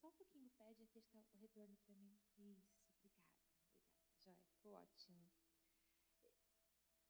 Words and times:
só 0.00 0.08
um 0.08 0.12
pouquinho 0.12 0.46
o 0.46 0.50
pad 0.56 0.82
aqui 0.82 0.98
está 0.98 1.18
o 1.18 1.38
retorno 1.40 1.76
para 1.84 1.94
mim. 1.94 2.16
Isso, 2.16 2.32
obrigada. 2.38 2.64
Obrigada. 2.98 3.20
Joia, 4.18 4.36
ficou 4.56 4.72
ótimo. 4.72 5.18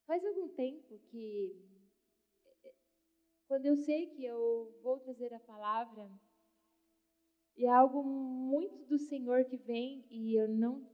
Faz 0.05 0.25
algum 0.25 0.49
tempo 0.49 0.99
que, 1.09 1.55
quando 3.47 3.65
eu 3.65 3.77
sei 3.77 4.07
que 4.07 4.25
eu 4.25 4.77
vou 4.83 4.99
trazer 4.99 5.33
a 5.33 5.39
palavra, 5.39 6.11
e 7.55 7.65
é 7.65 7.69
algo 7.69 8.03
muito 8.03 8.85
do 8.85 8.97
Senhor 8.97 9.45
que 9.45 9.57
vem 9.57 10.05
e 10.09 10.35
eu 10.35 10.49
não 10.49 10.85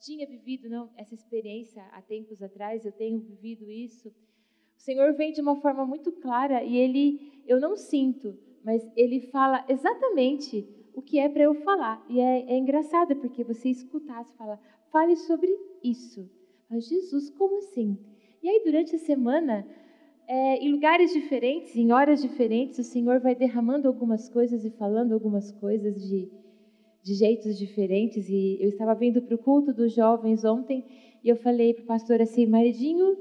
tinha 0.00 0.26
vivido 0.26 0.68
não, 0.68 0.92
essa 0.96 1.14
experiência 1.14 1.82
há 1.88 2.00
tempos 2.00 2.42
atrás, 2.42 2.84
eu 2.84 2.92
tenho 2.92 3.20
vivido 3.20 3.70
isso. 3.70 4.08
O 4.08 4.80
Senhor 4.80 5.14
vem 5.14 5.32
de 5.32 5.40
uma 5.40 5.60
forma 5.60 5.84
muito 5.84 6.12
clara 6.20 6.62
e 6.62 6.76
ele, 6.76 7.42
eu 7.46 7.60
não 7.60 7.76
sinto, 7.76 8.38
mas 8.62 8.82
ele 8.96 9.20
fala 9.30 9.64
exatamente 9.68 10.83
o 10.94 11.02
que 11.02 11.18
é 11.18 11.28
para 11.28 11.44
eu 11.44 11.54
falar. 11.56 12.04
E 12.08 12.20
é, 12.20 12.52
é, 12.52 12.58
engraçado 12.58 13.16
porque 13.16 13.44
você 13.44 13.68
escutar, 13.68 14.24
você 14.24 14.34
fala, 14.36 14.58
fale 14.90 15.16
sobre 15.16 15.50
isso. 15.82 16.28
Mas 16.70 16.88
Jesus, 16.88 17.30
como 17.30 17.58
assim? 17.58 17.98
E 18.42 18.48
aí 18.48 18.62
durante 18.64 18.96
a 18.96 18.98
semana, 18.98 19.66
é, 20.26 20.56
em 20.58 20.72
lugares 20.72 21.12
diferentes, 21.12 21.76
em 21.76 21.92
horas 21.92 22.22
diferentes, 22.22 22.78
o 22.78 22.84
Senhor 22.84 23.20
vai 23.20 23.34
derramando 23.34 23.88
algumas 23.88 24.28
coisas 24.28 24.64
e 24.64 24.70
falando 24.70 25.12
algumas 25.12 25.52
coisas 25.52 25.94
de 26.08 26.30
de 27.04 27.14
jeitos 27.14 27.58
diferentes. 27.58 28.28
E 28.28 28.56
eu 28.60 28.70
estava 28.70 28.94
vindo 28.94 29.20
para 29.20 29.34
o 29.34 29.38
culto 29.38 29.72
dos 29.72 29.94
jovens 29.94 30.44
ontem 30.44 30.82
e 31.22 31.28
eu 31.28 31.36
falei 31.36 31.74
para 31.74 31.84
o 31.84 31.86
pastor 31.86 32.20
assim: 32.20 32.46
Maridinho, 32.46 33.16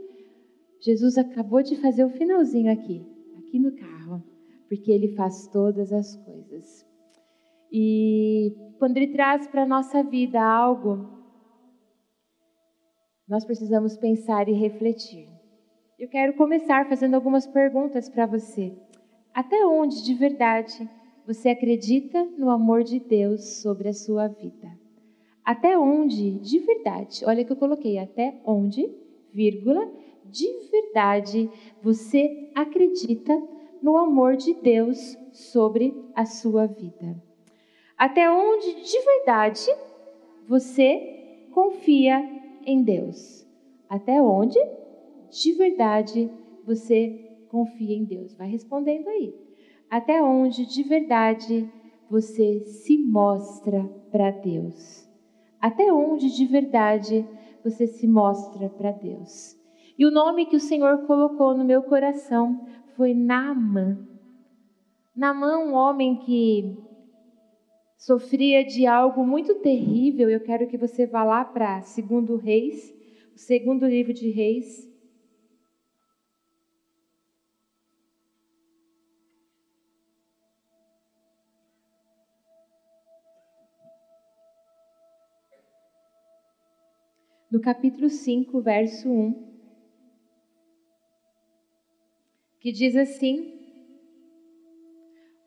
Jesus 0.79 1.17
acabou 1.17 1.61
de 1.61 1.75
fazer 1.75 2.05
o 2.05 2.09
finalzinho 2.09 2.71
aqui, 2.71 3.05
aqui 3.37 3.59
no 3.59 3.75
carro, 3.75 4.23
porque 4.69 4.89
ele 4.91 5.09
faz 5.09 5.47
todas 5.49 5.91
as 5.91 6.15
coisas. 6.15 6.82
E 7.75 8.55
quando 8.77 8.97
ele 8.97 9.07
traz 9.07 9.47
para 9.47 9.63
a 9.63 9.67
nossa 9.67 10.03
vida 10.03 10.39
algo, 10.39 11.09
nós 13.27 13.43
precisamos 13.43 13.97
pensar 13.97 14.47
e 14.47 14.53
refletir. 14.53 15.27
Eu 15.97 16.07
quero 16.07 16.35
começar 16.35 16.87
fazendo 16.87 17.15
algumas 17.15 17.47
perguntas 17.47 18.07
para 18.07 18.27
você. 18.27 18.77
Até 19.33 19.65
onde 19.65 20.03
de 20.03 20.13
verdade 20.13 20.87
você 21.25 21.49
acredita 21.49 22.23
no 22.37 22.51
amor 22.51 22.83
de 22.83 22.99
Deus 22.99 23.61
sobre 23.63 23.89
a 23.89 23.93
sua 23.93 24.27
vida? 24.27 24.69
Até 25.43 25.75
onde, 25.75 26.39
de 26.41 26.59
verdade, 26.59 27.25
olha 27.25 27.43
que 27.43 27.51
eu 27.51 27.57
coloquei, 27.57 27.97
até 27.97 28.39
onde, 28.45 28.87
vírgula, 29.33 29.91
de 30.25 30.47
verdade 30.69 31.49
você 31.81 32.51
acredita 32.53 33.35
no 33.81 33.97
amor 33.97 34.35
de 34.35 34.53
Deus 34.61 35.17
sobre 35.31 35.91
a 36.13 36.23
sua 36.23 36.67
vida? 36.67 37.32
Até 38.03 38.29
onde, 38.29 38.83
de 38.83 38.99
verdade, 38.99 39.71
você 40.45 41.47
confia 41.53 42.21
em 42.65 42.83
Deus? 42.83 43.47
Até 43.87 44.21
onde, 44.21 44.59
de 45.31 45.53
verdade, 45.53 46.29
você 46.65 47.17
confia 47.47 47.95
em 47.95 48.03
Deus? 48.03 48.35
Vai 48.35 48.49
respondendo 48.49 49.07
aí 49.07 49.33
até 49.89 50.21
onde 50.21 50.65
de 50.65 50.83
verdade 50.83 51.71
você 52.09 52.65
se 52.65 52.97
mostra 52.97 53.89
para 54.11 54.31
Deus. 54.31 55.07
Até 55.61 55.93
onde 55.93 56.29
de 56.35 56.45
verdade 56.45 57.25
você 57.63 57.87
se 57.87 58.05
mostra 58.05 58.67
para 58.67 58.91
Deus. 58.91 59.55
E 59.97 60.05
o 60.05 60.11
nome 60.11 60.47
que 60.47 60.57
o 60.57 60.59
Senhor 60.59 61.07
colocou 61.07 61.55
no 61.55 61.63
meu 61.63 61.83
coração 61.83 62.67
foi 62.97 63.13
Naamã. 63.13 63.97
Naamã, 65.15 65.59
um 65.59 65.73
homem 65.73 66.17
que 66.17 66.92
sofria 68.05 68.65
de 68.65 68.85
algo 68.85 69.25
muito 69.25 69.55
terrível. 69.55 70.29
Eu 70.29 70.41
quero 70.41 70.67
que 70.67 70.77
você 70.77 71.05
vá 71.07 71.23
lá 71.23 71.45
para 71.45 71.81
segundo 71.83 72.35
Reis, 72.35 72.93
o 73.33 73.39
segundo 73.39 73.87
livro 73.87 74.13
de 74.13 74.29
Reis, 74.29 74.91
no 87.49 87.61
capítulo 87.61 88.09
5, 88.09 88.61
verso 88.61 89.09
1, 89.09 89.33
que 92.59 92.73
diz 92.73 92.97
assim: 92.97 93.63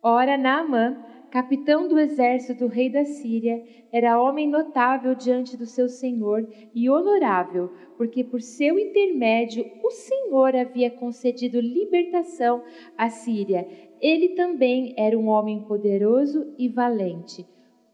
Ora, 0.03 0.39
Naamã, 0.39 1.16
capitão 1.31 1.89
do 1.89 1.99
exército 1.99 2.65
do 2.65 2.71
rei 2.71 2.91
da 2.91 3.05
Síria, 3.05 3.63
era 3.93 4.21
homem 4.21 4.49
notável 4.49 5.15
diante 5.15 5.57
do 5.57 5.67
seu 5.67 5.89
senhor 5.89 6.47
e 6.75 6.89
honorável, 6.89 7.71
porque 7.97 8.25
por 8.25 8.41
seu 8.41 8.79
intermédio 8.79 9.65
o 9.83 9.91
Senhor 9.91 10.55
havia 10.55 10.91
concedido 10.91 11.61
libertação 11.61 12.63
à 12.97 13.09
Síria. 13.09 13.67
Ele 14.01 14.31
também 14.31 14.95
era 14.97 15.19
um 15.19 15.29
homem 15.29 15.63
poderoso 15.65 16.55
e 16.59 16.69
valente, 16.69 17.47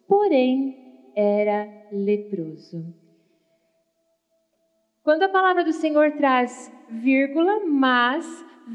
porém 0.08 0.76
era 1.14 1.68
leproso. 1.92 3.02
Quando 5.02 5.24
a 5.24 5.28
palavra 5.28 5.64
do 5.64 5.72
Senhor 5.72 6.12
traz 6.12 6.72
vírgula, 6.88 7.64
mas, 7.66 8.24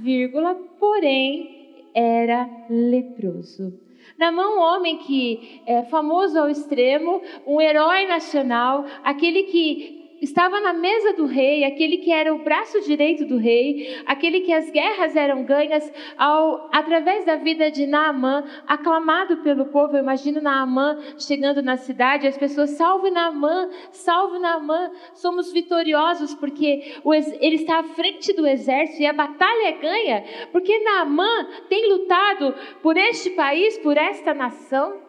vírgula, 0.04 0.56
porém, 0.78 1.92
era 1.96 2.50
leproso. 2.70 3.87
Na 4.18 4.32
mão, 4.32 4.58
um 4.58 4.62
homem 4.62 4.98
que 4.98 5.62
é 5.66 5.84
famoso 5.84 6.40
ao 6.40 6.50
extremo, 6.50 7.22
um 7.46 7.62
herói 7.62 8.06
nacional, 8.08 8.84
aquele 9.04 9.44
que 9.44 9.97
estava 10.22 10.60
na 10.60 10.74
mesa 10.74 11.14
do 11.14 11.26
rei, 11.26 11.64
aquele 11.64 11.98
que 11.98 12.12
era 12.12 12.34
o 12.34 12.44
braço 12.44 12.82
direito 12.82 13.26
do 13.26 13.38
rei, 13.38 14.02
aquele 14.06 14.42
que 14.42 14.52
as 14.52 14.70
guerras 14.70 15.16
eram 15.16 15.44
ganhas 15.44 15.92
ao, 16.18 16.70
através 16.72 17.26
da 17.26 17.36
vida 17.36 17.70
de 17.70 17.86
Naamã, 17.86 18.44
aclamado 18.68 19.38
pelo 19.38 19.66
povo. 19.66 19.96
Eu 19.96 20.02
imagino 20.02 20.42
Naamã 20.42 20.98
chegando 21.18 21.62
na 21.62 21.78
cidade, 21.78 22.28
as 22.28 22.38
pessoas, 22.38 22.72
salve 22.72 23.12
Naamã, 23.12 23.70
salve 23.92 24.40
Naamã, 24.40 24.92
somos 25.14 25.52
vitoriosos 25.52 26.34
porque 26.34 26.96
ele 27.40 27.56
está 27.56 27.80
à 27.80 27.84
frente 27.84 28.34
do 28.34 28.48
exército 28.48 29.02
e 29.02 29.06
a 29.06 29.14
batalha 29.14 29.68
é 29.68 29.72
ganha, 29.74 30.24
porque 30.52 30.80
Naamã 30.80 31.48
tem 31.70 31.90
lutado 31.92 32.54
por 32.82 32.98
este 32.98 33.32
país, 33.32 33.78
por 33.80 33.98
esta 33.98 34.34
nação. 34.34 35.07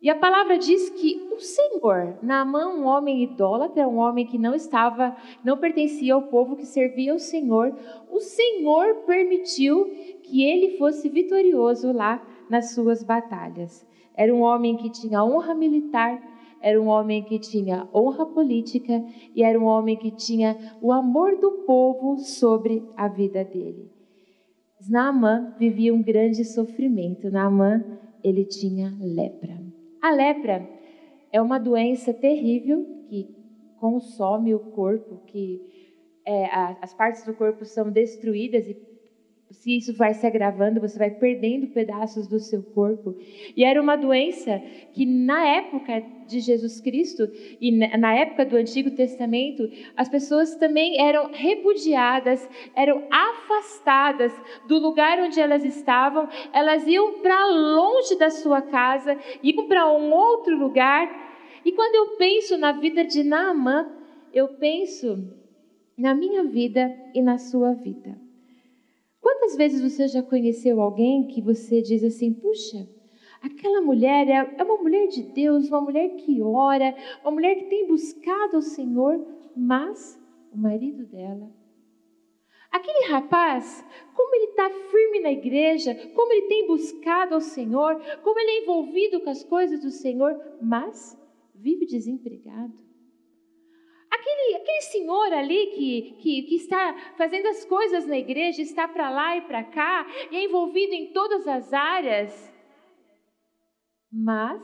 E 0.00 0.08
a 0.08 0.14
palavra 0.14 0.56
diz 0.56 0.90
que 0.90 1.28
o 1.32 1.40
Senhor, 1.40 2.18
Naamã, 2.22 2.68
um 2.68 2.86
homem 2.86 3.24
idólatra, 3.24 3.88
um 3.88 3.96
homem 3.96 4.24
que 4.24 4.38
não 4.38 4.54
estava, 4.54 5.16
não 5.44 5.58
pertencia 5.58 6.14
ao 6.14 6.22
povo 6.22 6.56
que 6.56 6.66
servia 6.66 7.12
ao 7.12 7.18
Senhor, 7.18 7.76
o 8.08 8.20
Senhor 8.20 8.94
permitiu 9.06 9.86
que 10.22 10.44
ele 10.44 10.78
fosse 10.78 11.08
vitorioso 11.08 11.90
lá 11.90 12.24
nas 12.48 12.74
suas 12.74 13.02
batalhas. 13.02 13.84
Era 14.14 14.32
um 14.32 14.40
homem 14.40 14.76
que 14.76 14.88
tinha 14.88 15.24
honra 15.24 15.52
militar, 15.52 16.22
era 16.60 16.80
um 16.80 16.86
homem 16.86 17.24
que 17.24 17.38
tinha 17.38 17.88
honra 17.92 18.24
política 18.26 19.04
e 19.34 19.42
era 19.42 19.58
um 19.58 19.64
homem 19.64 19.96
que 19.96 20.12
tinha 20.12 20.56
o 20.80 20.92
amor 20.92 21.36
do 21.38 21.64
povo 21.66 22.18
sobre 22.18 22.84
a 22.96 23.08
vida 23.08 23.44
dele. 23.44 23.90
Naamã 24.88 25.54
vivia 25.58 25.92
um 25.92 26.02
grande 26.02 26.44
sofrimento. 26.44 27.30
Naamã, 27.30 27.84
ele 28.22 28.44
tinha 28.44 28.96
lepra. 29.00 29.67
A 30.00 30.10
lepra 30.10 30.68
é 31.32 31.40
uma 31.40 31.58
doença 31.58 32.12
terrível 32.14 32.84
que 33.08 33.36
consome 33.78 34.54
o 34.54 34.60
corpo, 34.60 35.22
que 35.26 35.60
é, 36.24 36.46
a, 36.46 36.78
as 36.82 36.94
partes 36.94 37.24
do 37.24 37.34
corpo 37.34 37.64
são 37.64 37.90
destruídas 37.90 38.66
e 38.68 38.74
se 39.50 39.76
isso 39.76 39.94
vai 39.94 40.12
se 40.12 40.26
agravando, 40.26 40.80
você 40.80 40.98
vai 40.98 41.10
perdendo 41.10 41.68
pedaços 41.68 42.26
do 42.26 42.38
seu 42.38 42.62
corpo. 42.62 43.16
E 43.56 43.64
era 43.64 43.80
uma 43.80 43.96
doença 43.96 44.60
que, 44.92 45.06
na 45.06 45.46
época 45.46 46.04
de 46.26 46.40
Jesus 46.40 46.80
Cristo 46.80 47.26
e 47.58 47.70
na 47.70 48.14
época 48.14 48.44
do 48.44 48.56
Antigo 48.56 48.90
Testamento, 48.90 49.68
as 49.96 50.08
pessoas 50.08 50.54
também 50.56 51.00
eram 51.00 51.30
repudiadas, 51.32 52.46
eram 52.76 53.02
afastadas 53.10 54.32
do 54.68 54.78
lugar 54.78 55.18
onde 55.18 55.40
elas 55.40 55.64
estavam, 55.64 56.28
elas 56.52 56.86
iam 56.86 57.20
para 57.20 57.46
longe 57.46 58.18
da 58.18 58.28
sua 58.28 58.60
casa, 58.60 59.18
iam 59.42 59.66
para 59.66 59.90
um 59.90 60.12
outro 60.12 60.58
lugar. 60.58 61.08
E 61.64 61.72
quando 61.72 61.94
eu 61.94 62.16
penso 62.16 62.58
na 62.58 62.72
vida 62.72 63.02
de 63.02 63.22
Naamã, 63.22 63.90
eu 64.32 64.48
penso 64.48 65.34
na 65.96 66.14
minha 66.14 66.44
vida 66.44 66.94
e 67.14 67.22
na 67.22 67.38
sua 67.38 67.72
vida. 67.72 68.27
Quantas 69.38 69.56
vezes 69.56 69.80
você 69.80 70.08
já 70.08 70.20
conheceu 70.20 70.80
alguém 70.80 71.28
que 71.28 71.40
você 71.40 71.80
diz 71.80 72.02
assim, 72.02 72.32
puxa, 72.32 72.88
aquela 73.40 73.80
mulher 73.80 74.28
é, 74.28 74.56
é 74.58 74.64
uma 74.64 74.76
mulher 74.76 75.06
de 75.06 75.22
Deus, 75.22 75.68
uma 75.68 75.80
mulher 75.80 76.16
que 76.16 76.42
ora, 76.42 76.92
uma 77.22 77.30
mulher 77.30 77.54
que 77.54 77.66
tem 77.66 77.86
buscado 77.86 78.56
ao 78.56 78.62
Senhor, 78.62 79.24
mas 79.56 80.20
o 80.52 80.58
marido 80.58 81.06
dela. 81.06 81.48
Aquele 82.72 83.06
rapaz, 83.06 83.84
como 84.12 84.34
ele 84.34 84.50
está 84.50 84.68
firme 84.70 85.20
na 85.20 85.30
igreja, 85.30 85.94
como 86.14 86.32
ele 86.32 86.48
tem 86.48 86.66
buscado 86.66 87.36
ao 87.36 87.40
Senhor, 87.40 87.94
como 88.24 88.40
ele 88.40 88.50
é 88.50 88.62
envolvido 88.64 89.20
com 89.20 89.30
as 89.30 89.44
coisas 89.44 89.80
do 89.80 89.90
Senhor, 89.90 90.36
mas 90.60 91.16
vive 91.54 91.86
desempregado. 91.86 92.87
Aquele, 94.18 94.56
aquele 94.56 94.80
senhor 94.82 95.32
ali 95.32 95.66
que, 95.68 96.12
que, 96.20 96.42
que 96.42 96.54
está 96.56 97.14
fazendo 97.16 97.46
as 97.46 97.64
coisas 97.64 98.06
na 98.06 98.18
igreja, 98.18 98.60
está 98.62 98.88
para 98.88 99.10
lá 99.10 99.36
e 99.36 99.42
para 99.42 99.62
cá, 99.62 100.06
e 100.30 100.36
é 100.36 100.44
envolvido 100.44 100.92
em 100.92 101.12
todas 101.12 101.46
as 101.46 101.72
áreas, 101.72 102.52
mas 104.12 104.62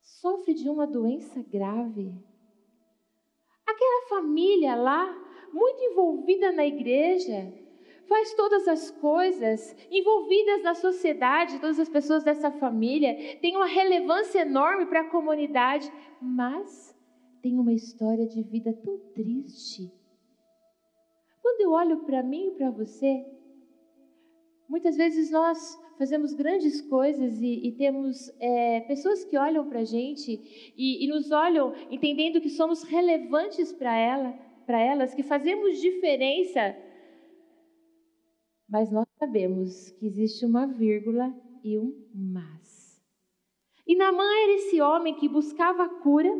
sofre 0.00 0.54
de 0.54 0.68
uma 0.68 0.86
doença 0.86 1.42
grave. 1.42 2.12
Aquela 3.66 4.08
família 4.08 4.74
lá, 4.74 5.14
muito 5.52 5.82
envolvida 5.82 6.50
na 6.50 6.64
igreja, 6.64 7.52
faz 8.08 8.32
todas 8.34 8.66
as 8.68 8.90
coisas, 8.90 9.76
envolvidas 9.90 10.62
na 10.62 10.74
sociedade, 10.74 11.58
todas 11.60 11.78
as 11.78 11.88
pessoas 11.88 12.24
dessa 12.24 12.50
família 12.50 13.38
têm 13.40 13.56
uma 13.56 13.66
relevância 13.66 14.40
enorme 14.40 14.86
para 14.86 15.00
a 15.00 15.10
comunidade, 15.10 15.92
mas 16.20 16.96
tem 17.42 17.58
uma 17.58 17.72
história 17.72 18.26
de 18.26 18.40
vida 18.42 18.72
tão 18.72 18.96
triste. 19.12 19.92
Quando 21.42 21.60
eu 21.60 21.72
olho 21.72 22.04
para 22.04 22.22
mim 22.22 22.48
e 22.48 22.50
para 22.52 22.70
você, 22.70 23.26
muitas 24.68 24.96
vezes 24.96 25.30
nós 25.30 25.76
fazemos 25.98 26.32
grandes 26.32 26.80
coisas 26.82 27.42
e, 27.42 27.66
e 27.66 27.72
temos 27.72 28.28
é, 28.40 28.80
pessoas 28.82 29.24
que 29.24 29.36
olham 29.36 29.68
para 29.68 29.80
a 29.80 29.84
gente 29.84 30.72
e, 30.76 31.04
e, 31.04 31.08
nos 31.08 31.30
olham 31.32 31.74
entendendo 31.90 32.40
que 32.40 32.48
somos 32.48 32.84
relevantes 32.84 33.72
para 33.72 33.96
ela, 33.96 34.32
para 34.64 34.80
elas, 34.80 35.12
que 35.12 35.22
fazemos 35.24 35.80
diferença. 35.80 36.76
Mas 38.68 38.90
nós 38.90 39.06
sabemos 39.18 39.90
que 39.90 40.06
existe 40.06 40.46
uma 40.46 40.66
vírgula 40.66 41.34
e 41.64 41.76
um 41.76 41.92
mas. 42.14 43.02
E 43.84 43.96
Naamã 43.96 44.24
era 44.44 44.52
esse 44.52 44.80
homem 44.80 45.16
que 45.16 45.28
buscava 45.28 45.84
a 45.84 45.88
cura, 45.88 46.30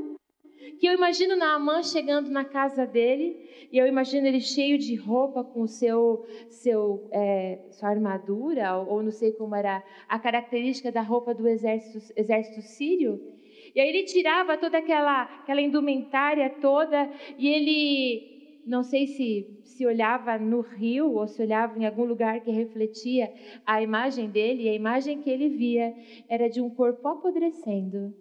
que 0.79 0.87
eu 0.87 0.95
imagino 0.95 1.37
Naamã 1.37 1.83
chegando 1.83 2.31
na 2.31 2.45
casa 2.45 2.87
dele, 2.87 3.37
e 3.71 3.79
eu 3.79 3.87
imagino 3.87 4.27
ele 4.27 4.41
cheio 4.41 4.79
de 4.79 4.95
roupa 4.95 5.43
com 5.43 5.67
seu, 5.67 6.25
seu 6.49 7.09
é, 7.13 7.59
sua 7.71 7.89
armadura, 7.91 8.79
ou, 8.79 8.95
ou 8.95 9.03
não 9.03 9.11
sei 9.11 9.33
como 9.33 9.55
era 9.55 9.83
a 10.09 10.19
característica 10.19 10.93
da 10.93 11.03
roupa 11.03 11.35
do 11.35 11.49
exército, 11.49 12.13
exército 12.17 12.63
sírio. 12.63 13.21
E 13.75 13.81
aí 13.81 13.89
ele 13.89 14.05
tirava 14.05 14.57
toda 14.59 14.79
aquela, 14.79 15.23
aquela 15.23 15.61
indumentária 15.61 16.51
toda, 16.61 17.11
e 17.39 17.49
ele 17.49 18.33
não 18.67 18.83
sei 18.83 19.07
se 19.07 19.63
se 19.65 19.87
olhava 19.87 20.39
no 20.39 20.61
rio 20.61 21.13
ou 21.15 21.27
se 21.27 21.43
olhava 21.43 21.79
em 21.79 21.87
algum 21.87 22.05
lugar 22.05 22.41
que 22.41 22.51
refletia 22.51 23.33
a 23.67 23.83
imagem 23.83 24.29
dele, 24.29 24.65
e 24.65 24.69
a 24.69 24.75
imagem 24.75 25.21
que 25.23 25.31
ele 25.31 25.49
via 25.49 25.95
era 26.29 26.49
de 26.49 26.61
um 26.61 26.71
corpo 26.71 27.09
apodrecendo, 27.09 28.15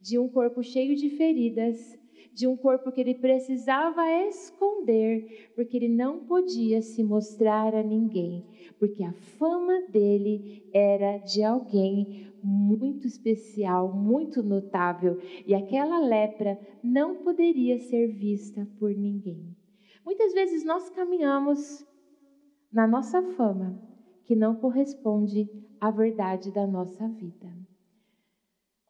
de 0.00 0.18
um 0.18 0.28
corpo 0.28 0.62
cheio 0.62 0.96
de 0.96 1.10
feridas, 1.10 1.98
de 2.32 2.46
um 2.46 2.56
corpo 2.56 2.90
que 2.92 3.00
ele 3.00 3.14
precisava 3.14 4.02
esconder, 4.28 5.50
porque 5.54 5.76
ele 5.76 5.88
não 5.88 6.24
podia 6.24 6.80
se 6.80 7.02
mostrar 7.02 7.74
a 7.74 7.82
ninguém, 7.82 8.46
porque 8.78 9.02
a 9.02 9.12
fama 9.12 9.82
dele 9.88 10.68
era 10.72 11.18
de 11.18 11.42
alguém 11.42 12.30
muito 12.42 13.06
especial, 13.06 13.94
muito 13.94 14.42
notável, 14.42 15.18
e 15.46 15.54
aquela 15.54 15.98
lepra 15.98 16.58
não 16.82 17.16
poderia 17.16 17.78
ser 17.78 18.08
vista 18.08 18.66
por 18.78 18.90
ninguém. 18.94 19.54
Muitas 20.04 20.32
vezes 20.32 20.64
nós 20.64 20.88
caminhamos 20.90 21.84
na 22.72 22.86
nossa 22.86 23.22
fama 23.22 23.78
que 24.24 24.34
não 24.34 24.54
corresponde 24.54 25.48
à 25.80 25.90
verdade 25.90 26.52
da 26.52 26.66
nossa 26.66 27.06
vida. 27.08 27.59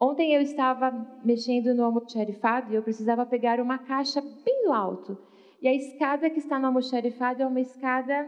Ontem 0.03 0.33
eu 0.33 0.41
estava 0.41 0.91
mexendo 1.23 1.75
no 1.75 1.85
almoxarifado 1.85 2.73
e 2.73 2.75
eu 2.75 2.83
precisava 2.83 3.27
pegar 3.27 3.61
uma 3.61 3.77
caixa 3.77 4.23
bem 4.23 4.73
alto. 4.73 5.19
E 5.61 5.69
a 5.69 5.75
escada 5.75 6.31
que 6.31 6.39
está 6.39 6.59
no 6.59 6.69
almoxarifado 6.69 7.43
é 7.43 7.47
uma 7.47 7.61
escada 7.61 8.27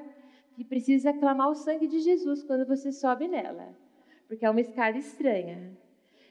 que 0.54 0.64
precisa 0.64 1.14
clamar 1.14 1.48
o 1.48 1.54
sangue 1.54 1.86
de 1.86 2.00
Jesus 2.00 2.44
quando 2.44 2.66
você 2.66 2.92
sobe 2.92 3.26
nela, 3.26 3.74
porque 4.28 4.44
é 4.44 4.50
uma 4.50 4.60
escada 4.60 4.98
estranha. 4.98 5.74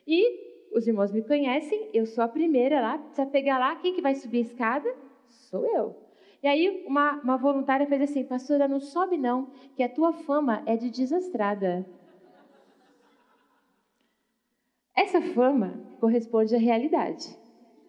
E 0.06 0.78
os 0.78 0.88
irmãos 0.88 1.12
me 1.12 1.24
conhecem, 1.24 1.90
eu 1.92 2.06
sou 2.06 2.24
a 2.24 2.28
primeira 2.28 2.80
lá, 2.80 3.00
precisa 3.00 3.26
pegar 3.26 3.58
lá, 3.58 3.76
quem 3.78 3.96
que 3.96 4.02
vai 4.02 4.14
subir 4.14 4.38
a 4.38 4.42
escada? 4.42 4.96
Sou 5.28 5.66
eu. 5.66 5.96
E 6.44 6.48
aí 6.48 6.86
uma, 6.86 7.20
uma 7.24 7.38
voluntária 7.38 7.88
fez 7.88 8.04
assim, 8.04 8.24
pastora, 8.24 8.68
não 8.68 8.80
sobe 8.80 9.18
não, 9.18 9.48
que 9.76 9.82
a 9.82 9.90
tua 9.90 10.14
fama 10.14 10.62
é 10.68 10.78
de 10.78 10.92
desastrada. 10.92 11.84
Essa 14.96 15.22
fama 15.34 15.82
corresponde 16.00 16.56
à 16.56 16.60
realidade. 16.60 17.36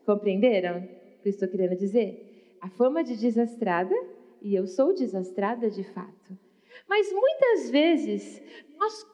Compreenderam 0.06 0.78
o 1.18 1.22
que 1.22 1.28
estou 1.28 1.48
querendo 1.48 1.76
dizer? 1.76 2.56
A 2.60 2.68
fama 2.68 3.02
de 3.02 3.16
desastrada, 3.16 3.94
e 4.40 4.54
eu 4.54 4.66
sou 4.66 4.94
desastrada 4.94 5.70
de 5.70 5.84
fato. 5.84 6.38
Mas 6.88 7.12
muitas 7.12 7.70
vezes 7.70 8.42
nós 8.78 9.06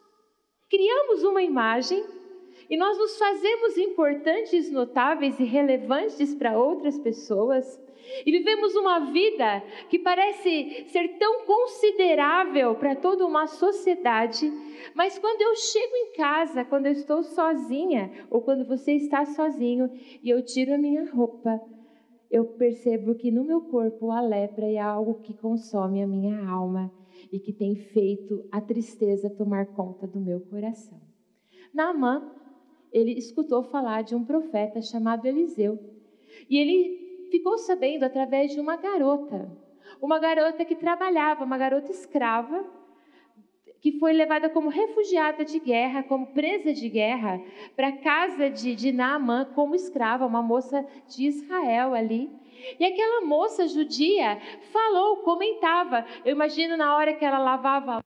criamos 0.71 1.23
uma 1.23 1.43
imagem 1.43 2.05
e 2.69 2.77
nós 2.77 2.99
nos 2.99 3.19
fazemos 3.19 3.79
importantes, 3.79 4.71
notáveis 4.71 5.39
e 5.41 5.45
relevantes 5.45 6.35
para 6.35 6.59
outras 6.59 6.99
pessoas. 6.99 7.81
E 8.25 8.31
vivemos 8.31 8.75
uma 8.75 9.01
vida 9.11 9.63
que 9.89 9.99
parece 9.99 10.87
ser 10.89 11.19
tão 11.19 11.45
considerável 11.45 12.75
para 12.75 12.97
toda 12.97 13.27
uma 13.27 13.47
sociedade, 13.47 14.51
mas 14.95 15.19
quando 15.19 15.43
eu 15.43 15.55
chego 15.57 15.95
em 15.95 16.13
casa, 16.13 16.65
quando 16.65 16.87
eu 16.87 16.93
estou 16.93 17.23
sozinha, 17.23 18.11
ou 18.31 18.41
quando 18.41 18.67
você 18.67 18.93
está 18.93 19.25
sozinho 19.25 19.91
e 20.23 20.31
eu 20.31 20.43
tiro 20.45 20.75
a 20.75 20.79
minha 20.79 21.11
roupa, 21.11 21.61
eu 22.31 22.45
percebo 22.45 23.15
que 23.15 23.31
no 23.31 23.45
meu 23.45 23.63
corpo 23.63 24.11
a 24.11 24.21
lepra 24.21 24.67
é 24.67 24.79
algo 24.79 25.21
que 25.21 25.35
consome 25.35 26.03
a 26.03 26.07
minha 26.07 26.47
alma 26.47 26.93
e 27.33 27.39
que 27.39 27.53
tem 27.53 27.75
feito 27.75 28.47
a 28.53 28.61
tristeza 28.61 29.31
tomar 29.31 29.67
conta 29.67 30.07
do 30.07 30.21
meu 30.21 30.41
coração. 30.41 31.01
Naamã, 31.73 32.33
ele 32.93 33.13
escutou 33.13 33.63
falar 33.63 34.03
de 34.03 34.15
um 34.15 34.25
profeta 34.25 34.81
chamado 34.81 35.27
Eliseu. 35.27 35.79
E 36.49 36.57
ele 36.57 37.08
ficou 37.31 37.59
sabendo 37.59 38.05
através 38.05 38.53
de 38.53 38.61
uma 38.61 38.77
garota, 38.77 39.51
uma 40.01 40.19
garota 40.19 40.65
que 40.65 40.75
trabalhava, 40.75 41.45
uma 41.45 41.59
garota 41.59 41.91
escrava, 41.91 42.65
que 43.81 43.99
foi 43.99 44.13
levada 44.13 44.51
como 44.51 44.69
refugiada 44.69 45.45
de 45.45 45.59
guerra, 45.61 46.03
como 46.03 46.27
presa 46.29 46.73
de 46.73 46.89
guerra, 46.89 47.41
para 47.77 47.89
a 47.89 47.97
casa 47.97 48.51
de, 48.51 48.75
de 48.75 48.93
Naamã 48.93 49.45
como 49.55 49.75
escrava, 49.75 50.27
uma 50.27 50.43
moça 50.43 50.85
de 51.07 51.27
Israel 51.27 51.95
ali. 51.95 52.31
E 52.79 52.85
aquela 52.85 53.25
moça 53.25 53.69
judia 53.69 54.41
falou, 54.73 55.19
comentava. 55.19 56.05
Eu 56.25 56.33
imagino 56.33 56.77
na 56.77 56.97
hora 56.97 57.15
que 57.15 57.25
ela 57.25 57.39
lavava 57.39 58.01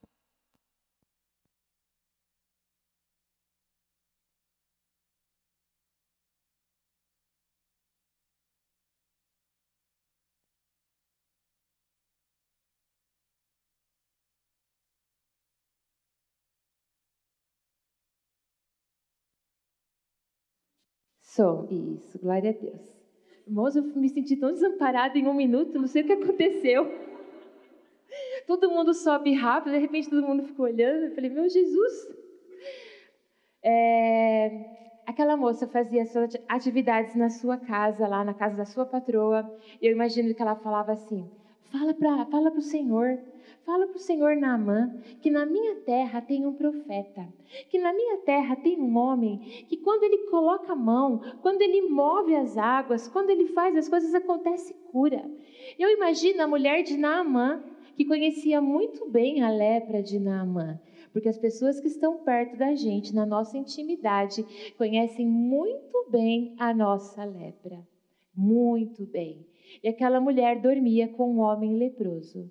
Sou, 21.35 21.67
isso, 21.71 22.19
glória 22.19 22.51
a 22.51 22.53
Deus. 22.53 22.79
Irmãos, 23.47 23.75
eu 23.75 23.83
me 23.83 24.07
senti 24.11 24.37
tão 24.37 24.53
desamparada 24.53 25.17
em 25.17 25.27
um 25.27 25.33
minuto, 25.33 25.79
não 25.79 25.87
sei 25.87 26.03
o 26.03 26.07
que 26.07 26.13
aconteceu. 26.13 26.85
Todo 28.47 28.71
mundo 28.71 28.93
sobe 28.93 29.33
rápido, 29.33 29.73
de 29.73 29.79
repente 29.79 30.11
todo 30.11 30.27
mundo 30.27 30.43
ficou 30.43 30.67
olhando. 30.67 31.05
Eu 31.05 31.15
falei, 31.15 31.31
meu 31.31 31.49
Jesus. 31.49 31.93
É, 33.63 34.51
aquela 35.07 35.35
moça 35.35 35.67
fazia 35.67 36.05
suas 36.05 36.37
atividades 36.47 37.15
na 37.15 37.31
sua 37.31 37.57
casa, 37.57 38.07
lá 38.07 38.23
na 38.23 38.35
casa 38.35 38.55
da 38.55 38.67
sua 38.67 38.85
patroa. 38.85 39.51
Eu 39.81 39.91
imagino 39.91 40.35
que 40.35 40.43
ela 40.43 40.57
falava 40.57 40.93
assim: 40.93 41.31
fala 41.71 41.95
para 41.95 42.27
fala 42.27 42.51
o 42.51 42.61
Senhor, 42.61 43.19
Fala 43.65 43.87
para 43.87 43.97
o 43.97 44.01
Senhor 44.01 44.37
Naamã 44.37 44.93
que 45.21 45.31
na 45.31 45.47
minha 45.47 45.77
terra 45.77 46.21
tem 46.21 46.45
um 46.45 46.53
profeta, 46.53 47.33
que 47.71 47.79
na 47.79 47.93
minha 47.93 48.19
terra 48.19 48.57
tem 48.57 48.81
um 48.81 48.97
homem 48.97 49.39
que 49.69 49.77
quando 49.77 50.03
ele 50.03 50.27
coloca 50.29 50.73
a 50.73 50.77
mão, 50.77 51.21
quando 51.41 51.63
ele 51.63 51.89
move 51.89 52.35
as 52.35 52.59
águas, 52.59 53.07
quando 53.07 53.31
ele 53.31 53.47
faz 53.49 53.77
as 53.77 53.89
coisas, 53.89 54.15
acontece 54.15 54.75
cura. 54.91 55.31
Eu 55.79 55.91
imagino 55.91 56.43
a 56.43 56.49
mulher 56.49 56.83
de 56.83 56.97
Naamã, 56.97 57.63
que 57.97 58.05
conhecia 58.05 58.61
muito 58.61 59.09
bem 59.09 59.43
a 59.43 59.51
lepra 59.51 60.03
de 60.03 60.19
Naamã, 60.19 60.81
porque 61.13 61.29
as 61.29 61.39
pessoas 61.39 61.79
que 61.79 61.87
estão 61.87 62.19
perto 62.19 62.57
da 62.57 62.75
gente, 62.75 63.15
na 63.15 63.25
nossa 63.25 63.57
intimidade, 63.57 64.45
conhecem 64.77 65.27
muito 65.27 66.11
bem 66.11 66.57
a 66.59 66.75
nossa 66.75 67.23
lepra. 67.25 67.87
Muito 68.35 69.07
bem. 69.07 69.47
E 69.85 69.89
aquela 69.89 70.21
mulher 70.21 70.61
dormia 70.61 71.07
com 71.07 71.33
um 71.33 71.39
homem 71.39 71.77
leproso. 71.77 72.51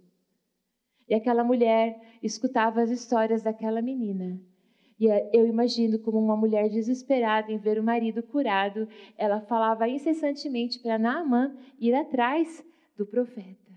E 1.12 1.14
aquela 1.14 1.44
mulher 1.44 2.00
escutava 2.24 2.82
as 2.82 2.90
histórias 2.90 3.44
daquela 3.44 3.82
menina. 3.82 4.40
E 4.98 5.08
eu 5.34 5.46
imagino 5.46 6.00
como 6.00 6.18
uma 6.18 6.38
mulher 6.38 6.70
desesperada 6.70 7.52
em 7.52 7.58
ver 7.58 7.78
o 7.78 7.84
marido 7.84 8.24
curado, 8.24 8.88
ela 9.18 9.42
falava 9.42 9.90
incessantemente 9.90 10.80
para 10.80 10.98
Naamã 10.98 11.54
ir 11.78 11.94
atrás 11.94 12.66
do 12.96 13.06
profeta. 13.06 13.74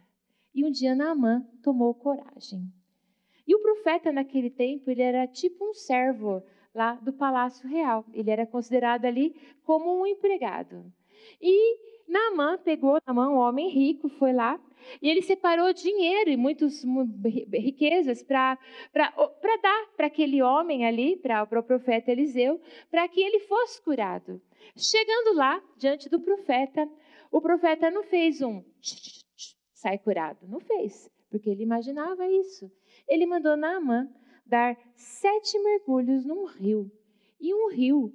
E 0.55 0.65
um 0.65 0.71
dia 0.71 0.95
Naamã 0.95 1.45
tomou 1.61 1.93
coragem. 1.93 2.73
E 3.45 3.53
o 3.53 3.61
profeta 3.61 4.13
naquele 4.13 4.49
tempo, 4.49 4.89
ele 4.89 5.03
era 5.03 5.27
tipo 5.27 5.69
um 5.69 5.75
servo 5.75 6.41
lá 6.73 6.95
do 6.95 7.13
palácio 7.13 7.69
real. 7.69 8.05
Ele 8.13 8.31
era 8.31 8.47
considerado 8.47 9.07
ali 9.07 9.35
como 9.65 10.01
um 10.01 10.07
empregado. 10.07 10.85
E 11.41 11.79
Naamã 12.09 12.59
pegou 12.59 12.99
na 13.07 13.15
mão 13.15 13.35
um 13.35 13.39
homem 13.39 13.69
rico, 13.69 14.09
foi 14.09 14.33
lá, 14.33 14.61
e 15.01 15.09
ele 15.09 15.23
separou 15.23 15.73
dinheiro 15.73 16.31
e 16.31 16.37
muitas 16.37 16.85
riquezas 17.53 18.23
para 18.23 18.59
dar 19.63 19.87
para 19.97 20.07
aquele 20.07 20.43
homem 20.43 20.87
ali, 20.87 21.17
para 21.17 21.43
o 21.45 21.63
profeta 21.63 22.11
Eliseu, 22.13 22.61
para 22.91 23.09
que 23.09 23.21
ele 23.21 23.41
fosse 23.41 23.81
curado. 23.81 24.41
Chegando 24.77 25.35
lá, 25.37 25.63
diante 25.77 26.09
do 26.09 26.21
profeta, 26.21 26.89
o 27.31 27.41
profeta 27.41 27.91
não 27.91 28.03
fez 28.03 28.43
um 28.43 28.63
sai 29.73 29.99
curado, 29.99 30.47
não 30.49 30.61
fez, 30.61 31.11
porque 31.31 31.51
ele 31.51 31.63
imaginava 31.63 32.27
isso. 32.27 32.71
Ele 33.07 33.27
mandou 33.27 33.57
Naamã 33.57 34.09
dar 34.47 34.79
sete 34.95 35.59
mergulhos 35.59 36.25
num 36.25 36.47
rio. 36.47 36.91
E 37.39 37.53
um 37.53 37.71
rio 37.71 38.13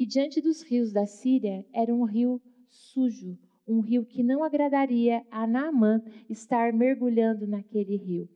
que, 0.00 0.06
diante 0.06 0.40
dos 0.40 0.62
rios 0.62 0.94
da 0.94 1.04
Síria, 1.04 1.62
era 1.74 1.94
um 1.94 2.04
rio 2.04 2.40
sujo, 2.70 3.38
um 3.68 3.80
rio 3.80 4.02
que 4.02 4.22
não 4.22 4.42
agradaria 4.42 5.22
a 5.30 5.46
Naamã 5.46 6.02
estar 6.26 6.72
mergulhando 6.72 7.46
naquele 7.46 7.98
rio. 7.98 8.26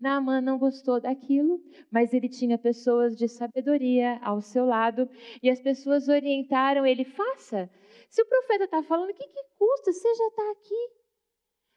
Naamã 0.00 0.40
não 0.40 0.58
gostou 0.58 0.98
daquilo, 0.98 1.62
mas 1.92 2.14
ele 2.14 2.26
tinha 2.26 2.56
pessoas 2.56 3.14
de 3.14 3.28
sabedoria 3.28 4.18
ao 4.22 4.40
seu 4.40 4.64
lado 4.64 5.06
e 5.42 5.50
as 5.50 5.60
pessoas 5.60 6.08
orientaram 6.08 6.86
ele: 6.86 7.04
faça. 7.04 7.68
Se 8.08 8.22
o 8.22 8.26
profeta 8.26 8.64
está 8.64 8.82
falando, 8.82 9.10
o 9.10 9.14
que, 9.14 9.28
que 9.28 9.44
custa? 9.58 9.92
Você 9.92 10.14
já 10.14 10.26
está 10.26 10.50
aqui. 10.52 11.00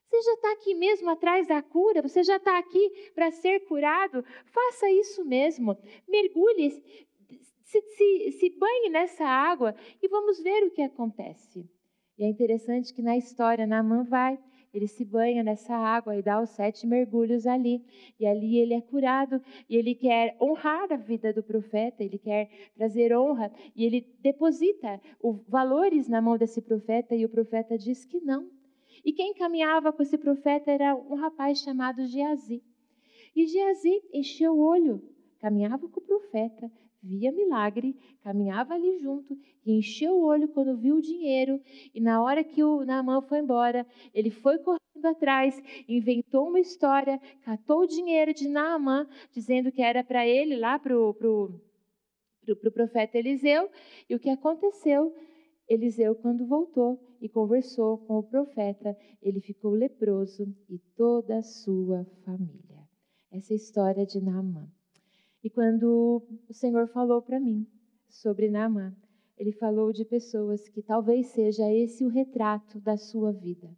Você 0.07 0.21
já 0.21 0.33
está 0.35 0.51
aqui 0.53 0.75
mesmo 0.75 1.09
atrás 1.09 1.47
da 1.47 1.61
cura, 1.61 2.01
você 2.01 2.23
já 2.23 2.37
está 2.37 2.57
aqui 2.59 3.11
para 3.13 3.29
ser 3.31 3.61
curado. 3.61 4.23
Faça 4.45 4.89
isso 4.91 5.25
mesmo. 5.25 5.75
Mergulhe, 6.07 6.81
se, 7.73 7.81
se, 7.81 8.31
se 8.33 8.49
banhe 8.57 8.89
nessa 8.89 9.25
água 9.25 9.73
e 10.01 10.07
vamos 10.07 10.39
ver 10.41 10.63
o 10.63 10.71
que 10.71 10.81
acontece. 10.81 11.67
E 12.17 12.23
é 12.23 12.27
interessante 12.27 12.93
que 12.93 13.01
na 13.01 13.17
história, 13.17 13.65
Naamã 13.65 14.03
vai, 14.03 14.37
ele 14.71 14.87
se 14.87 15.03
banha 15.03 15.43
nessa 15.43 15.75
água 15.75 16.15
e 16.15 16.21
dá 16.21 16.41
os 16.41 16.49
sete 16.49 16.85
mergulhos 16.85 17.47
ali. 17.47 17.83
E 18.19 18.25
ali 18.25 18.57
ele 18.57 18.73
é 18.73 18.81
curado 18.81 19.41
e 19.67 19.75
ele 19.75 19.95
quer 19.95 20.35
honrar 20.39 20.91
a 20.91 20.95
vida 20.95 21.33
do 21.33 21.41
profeta, 21.41 22.03
ele 22.03 22.17
quer 22.17 22.49
trazer 22.75 23.15
honra 23.15 23.51
e 23.75 23.85
ele 23.85 24.01
deposita 24.19 25.01
os 25.21 25.43
valores 25.47 26.07
na 26.07 26.21
mão 26.21 26.37
desse 26.37 26.61
profeta 26.61 27.15
e 27.15 27.25
o 27.25 27.29
profeta 27.29 27.77
diz 27.77 28.05
que 28.05 28.19
não. 28.19 28.49
E 29.03 29.11
quem 29.11 29.33
caminhava 29.33 29.91
com 29.91 30.01
esse 30.01 30.17
profeta 30.17 30.71
era 30.71 30.95
um 30.95 31.15
rapaz 31.15 31.59
chamado 31.59 32.05
Geazi. 32.05 32.63
E 33.35 33.47
Geazi 33.47 34.01
encheu 34.13 34.53
o 34.53 34.63
olho, 34.63 35.01
caminhava 35.39 35.87
com 35.87 35.99
o 35.99 36.03
profeta, 36.03 36.71
via 37.03 37.31
milagre, 37.31 37.95
caminhava 38.21 38.73
ali 38.73 38.97
junto 38.99 39.37
e 39.65 39.77
encheu 39.77 40.13
o 40.13 40.23
olho 40.23 40.47
quando 40.47 40.77
viu 40.77 40.95
o 40.95 41.01
dinheiro. 41.01 41.59
E 41.93 41.99
na 41.99 42.23
hora 42.23 42.43
que 42.43 42.63
o 42.63 42.85
Naamã 42.85 43.21
foi 43.21 43.39
embora, 43.39 43.85
ele 44.13 44.31
foi 44.31 44.57
correndo 44.59 45.05
atrás, 45.05 45.61
inventou 45.87 46.47
uma 46.47 46.59
história, 46.59 47.19
catou 47.41 47.81
o 47.81 47.87
dinheiro 47.87 48.33
de 48.33 48.47
Naamã, 48.47 49.07
dizendo 49.31 49.71
que 49.71 49.81
era 49.81 50.03
para 50.03 50.25
ele 50.25 50.55
lá 50.55 50.79
para 50.79 50.97
o 50.97 51.13
pro, 51.13 51.61
pro, 52.45 52.55
pro 52.55 52.71
profeta 52.71 53.17
Eliseu. 53.17 53.69
E 54.09 54.15
o 54.15 54.19
que 54.19 54.29
aconteceu? 54.29 55.13
Eliseu, 55.67 56.15
quando 56.15 56.45
voltou 56.45 56.99
e 57.21 57.27
conversou 57.27 57.97
com 57.99 58.19
o 58.19 58.23
profeta, 58.23 58.97
ele 59.21 59.41
ficou 59.41 59.71
leproso 59.71 60.43
e 60.69 60.77
toda 60.95 61.37
a 61.37 61.43
sua 61.43 62.05
família. 62.25 62.87
Essa 63.31 63.53
é 63.53 63.55
a 63.55 63.57
história 63.57 64.05
de 64.05 64.21
Naamã. 64.21 64.69
E 65.43 65.49
quando 65.49 66.23
o 66.47 66.53
Senhor 66.53 66.87
falou 66.87 67.21
para 67.21 67.37
mim 67.37 67.67
sobre 68.07 68.49
Naamã, 68.49 68.95
ele 69.37 69.51
falou 69.51 69.91
de 69.91 70.05
pessoas 70.05 70.69
que 70.69 70.81
talvez 70.81 71.27
seja 71.27 71.69
esse 71.69 72.05
o 72.05 72.07
retrato 72.07 72.79
da 72.79 72.95
sua 72.95 73.33
vida. 73.33 73.75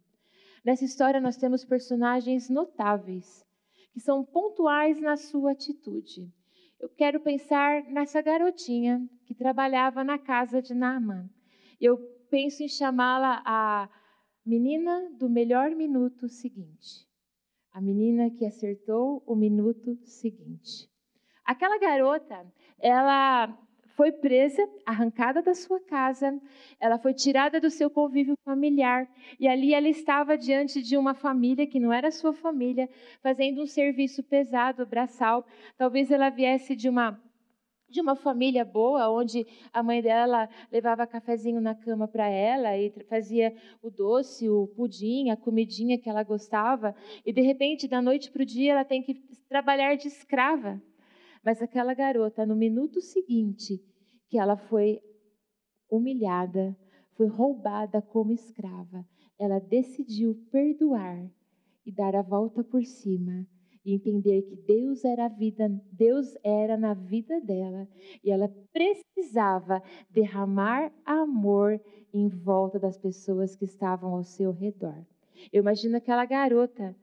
Nessa 0.64 0.84
história 0.84 1.20
nós 1.20 1.36
temos 1.36 1.64
personagens 1.64 2.48
notáveis, 2.48 3.44
que 3.92 3.98
são 3.98 4.24
pontuais 4.24 5.00
na 5.00 5.16
sua 5.16 5.52
atitude. 5.52 6.32
Eu 6.78 6.88
quero 6.88 7.18
pensar 7.18 7.82
nessa 7.84 8.22
garotinha 8.22 9.04
que 9.24 9.34
trabalhava 9.34 10.04
na 10.04 10.18
casa 10.18 10.62
de 10.62 10.72
Naamã. 10.72 11.28
Eu 11.80 11.98
penso 12.30 12.62
em 12.62 12.68
chamá-la 12.68 13.42
a 13.44 13.88
menina 14.44 15.10
do 15.18 15.28
melhor 15.28 15.70
minuto 15.70 16.28
seguinte. 16.28 17.08
A 17.72 17.80
menina 17.80 18.30
que 18.30 18.44
acertou 18.44 19.22
o 19.26 19.34
minuto 19.34 19.98
seguinte. 20.04 20.88
Aquela 21.46 21.78
garota, 21.78 22.44
ela 22.80 23.56
foi 23.94 24.10
presa, 24.10 24.68
arrancada 24.84 25.40
da 25.40 25.54
sua 25.54 25.78
casa, 25.78 26.38
ela 26.80 26.98
foi 26.98 27.14
tirada 27.14 27.60
do 27.60 27.70
seu 27.70 27.88
convívio 27.88 28.36
familiar 28.44 29.08
e 29.38 29.46
ali 29.46 29.72
ela 29.72 29.88
estava 29.88 30.36
diante 30.36 30.82
de 30.82 30.96
uma 30.96 31.14
família 31.14 31.64
que 31.64 31.78
não 31.78 31.92
era 31.92 32.10
sua 32.10 32.32
família, 32.32 32.90
fazendo 33.22 33.62
um 33.62 33.66
serviço 33.66 34.24
pesado, 34.24 34.84
braçal. 34.84 35.46
Talvez 35.78 36.10
ela 36.10 36.30
viesse 36.30 36.74
de 36.74 36.88
uma 36.88 37.18
de 37.88 38.00
uma 38.00 38.16
família 38.16 38.64
boa, 38.64 39.08
onde 39.08 39.46
a 39.72 39.80
mãe 39.80 40.02
dela 40.02 40.48
levava 40.72 41.06
cafezinho 41.06 41.60
na 41.60 41.72
cama 41.72 42.08
para 42.08 42.28
ela 42.28 42.76
e 42.76 42.90
fazia 43.08 43.54
o 43.80 43.88
doce, 43.88 44.48
o 44.48 44.66
pudim, 44.66 45.30
a 45.30 45.36
comidinha 45.36 45.96
que 45.96 46.10
ela 46.10 46.24
gostava, 46.24 46.96
e 47.24 47.32
de 47.32 47.40
repente, 47.42 47.86
da 47.86 48.02
noite 48.02 48.32
para 48.32 48.42
o 48.42 48.44
dia, 48.44 48.72
ela 48.72 48.84
tem 48.84 49.00
que 49.00 49.14
trabalhar 49.48 49.94
de 49.94 50.08
escrava. 50.08 50.82
Mas 51.44 51.62
aquela 51.62 51.94
garota, 51.94 52.44
no 52.44 52.56
minuto 52.56 53.00
seguinte, 53.00 53.82
que 54.28 54.38
ela 54.38 54.56
foi 54.56 55.00
humilhada, 55.90 56.76
foi 57.14 57.26
roubada 57.26 58.02
como 58.02 58.32
escrava, 58.32 59.06
ela 59.38 59.58
decidiu 59.58 60.34
perdoar 60.50 61.30
e 61.84 61.92
dar 61.92 62.16
a 62.16 62.22
volta 62.22 62.64
por 62.64 62.84
cima 62.84 63.46
e 63.84 63.94
entender 63.94 64.42
que 64.42 64.56
Deus 64.56 65.04
era 65.04 65.26
a 65.26 65.28
vida, 65.28 65.68
Deus 65.92 66.34
era 66.42 66.76
na 66.76 66.92
vida 66.92 67.40
dela 67.40 67.88
e 68.22 68.30
ela 68.32 68.48
precisava 68.72 69.80
derramar 70.10 70.92
amor 71.04 71.80
em 72.12 72.28
volta 72.28 72.80
das 72.80 72.98
pessoas 72.98 73.54
que 73.54 73.64
estavam 73.64 74.14
ao 74.14 74.24
seu 74.24 74.50
redor. 74.50 75.06
Eu 75.52 75.60
imagino 75.60 75.96
aquela 75.96 76.24
garota 76.24 76.96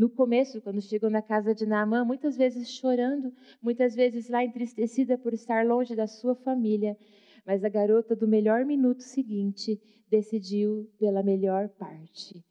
no 0.00 0.08
começo, 0.08 0.62
quando 0.62 0.80
chegou 0.80 1.10
na 1.10 1.20
casa 1.22 1.54
de 1.54 1.66
Naamã, 1.66 2.04
muitas 2.04 2.34
vezes 2.36 2.70
chorando, 2.70 3.32
muitas 3.62 3.94
vezes 3.94 4.28
lá 4.30 4.42
entristecida 4.42 5.18
por 5.18 5.34
estar 5.34 5.66
longe 5.66 5.94
da 5.94 6.06
sua 6.06 6.34
família, 6.34 6.96
mas 7.44 7.62
a 7.64 7.68
garota 7.68 8.16
do 8.16 8.26
melhor 8.26 8.64
minuto 8.64 9.02
seguinte 9.02 9.78
decidiu 10.08 10.88
pela 10.98 11.22
melhor 11.22 11.68
parte. 11.68 12.42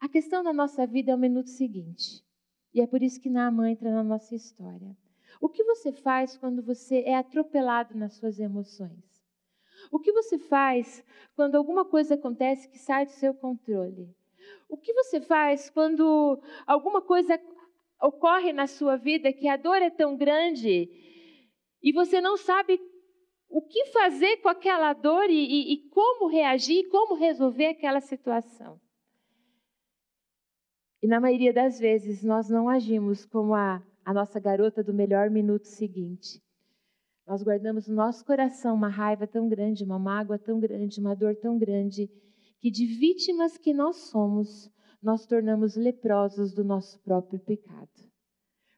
A 0.00 0.08
questão 0.08 0.42
da 0.42 0.52
nossa 0.54 0.86
vida 0.86 1.12
é 1.12 1.14
o 1.14 1.18
minuto 1.18 1.50
seguinte. 1.50 2.22
E 2.72 2.80
é 2.80 2.86
por 2.86 3.02
isso 3.02 3.20
que 3.20 3.28
Naamã 3.28 3.68
entra 3.70 3.90
na 3.90 4.02
nossa 4.02 4.34
história. 4.34 4.96
O 5.40 5.48
que 5.50 5.62
você 5.64 5.92
faz 5.92 6.36
quando 6.36 6.62
você 6.62 7.00
é 7.00 7.14
atropelado 7.14 7.94
nas 7.94 8.14
suas 8.14 8.38
emoções? 8.38 9.22
O 9.90 10.00
que 10.00 10.12
você 10.12 10.38
faz 10.38 11.04
quando 11.34 11.56
alguma 11.56 11.84
coisa 11.84 12.14
acontece 12.14 12.68
que 12.68 12.78
sai 12.78 13.06
do 13.06 13.12
seu 13.12 13.34
controle? 13.34 14.14
O 14.68 14.76
que 14.76 14.92
você 14.92 15.20
faz 15.20 15.70
quando 15.70 16.40
alguma 16.66 17.00
coisa 17.00 17.40
ocorre 18.02 18.52
na 18.52 18.66
sua 18.66 18.96
vida 18.96 19.32
que 19.32 19.48
a 19.48 19.56
dor 19.56 19.76
é 19.76 19.90
tão 19.90 20.16
grande 20.16 20.88
e 21.82 21.92
você 21.92 22.20
não 22.20 22.36
sabe 22.36 22.80
o 23.48 23.62
que 23.62 23.86
fazer 23.86 24.38
com 24.38 24.48
aquela 24.48 24.92
dor 24.92 25.30
e, 25.30 25.34
e, 25.34 25.74
e 25.74 25.88
como 25.90 26.28
reagir, 26.28 26.88
como 26.88 27.14
resolver 27.14 27.66
aquela 27.66 28.00
situação? 28.00 28.80
E 31.02 31.06
na 31.06 31.20
maioria 31.20 31.52
das 31.52 31.78
vezes 31.78 32.24
nós 32.24 32.48
não 32.48 32.68
agimos 32.68 33.24
como 33.24 33.54
a, 33.54 33.82
a 34.04 34.12
nossa 34.12 34.40
garota 34.40 34.82
do 34.82 34.92
melhor 34.92 35.30
minuto 35.30 35.66
seguinte. 35.66 36.42
Nós 37.26 37.42
guardamos 37.42 37.86
no 37.88 37.94
nosso 37.94 38.24
coração 38.24 38.74
uma 38.74 38.88
raiva 38.88 39.26
tão 39.26 39.48
grande, 39.48 39.84
uma 39.84 39.98
mágoa 39.98 40.38
tão 40.38 40.58
grande, 40.60 41.00
uma 41.00 41.14
dor 41.14 41.34
tão 41.36 41.58
grande, 41.58 42.08
que 42.66 42.70
de 42.72 42.84
vítimas 42.84 43.56
que 43.56 43.72
nós 43.72 43.94
somos, 44.10 44.68
nós 45.00 45.24
tornamos 45.24 45.76
leprosos 45.76 46.52
do 46.52 46.64
nosso 46.64 47.00
próprio 47.00 47.38
pecado. 47.38 47.88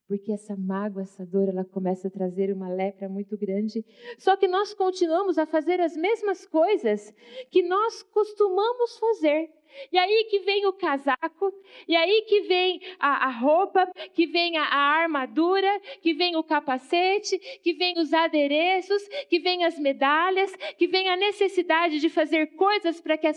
Porque 0.07 0.31
essa 0.31 0.55
mágoa, 0.55 1.01
essa 1.01 1.25
dor, 1.25 1.49
ela 1.49 1.65
começa 1.65 2.09
a 2.09 2.11
trazer 2.11 2.53
uma 2.53 2.69
lepra 2.69 3.09
muito 3.09 3.35
grande. 3.39 3.83
Só 4.19 4.37
que 4.37 4.47
nós 4.47 4.75
continuamos 4.75 5.39
a 5.39 5.47
fazer 5.47 5.81
as 5.81 5.97
mesmas 5.97 6.45
coisas 6.45 7.15
que 7.51 7.63
nós 7.63 8.03
costumamos 8.03 8.99
fazer 8.99 9.49
E 9.93 9.99
aí 9.99 10.27
que 10.31 10.41
vem 10.41 10.67
o 10.67 10.73
casaco, 10.73 11.53
e 11.87 11.95
aí 11.97 12.23
que 12.23 12.43
vem 12.43 12.81
a, 12.99 13.27
a 13.27 13.31
roupa, 13.31 13.87
que 14.15 14.27
vem 14.27 14.57
a, 14.57 14.65
a, 14.65 15.01
armadura, 15.01 15.81
que 16.03 16.13
vem 16.13 16.37
o 16.37 16.43
capacete, 16.43 17.39
que 17.63 17.73
vem 17.73 17.99
os 17.99 18.13
adereços, 18.13 19.03
que 19.29 19.39
vem 19.39 19.65
as 19.65 19.79
medalhas, 19.79 20.55
que 20.77 20.87
vem 20.87 21.09
a 21.09 21.17
necessidade 21.17 22.01
de 22.01 22.09
fazer 22.09 22.55
coisas 22.55 23.01
para 23.01 23.17
que, 23.17 23.29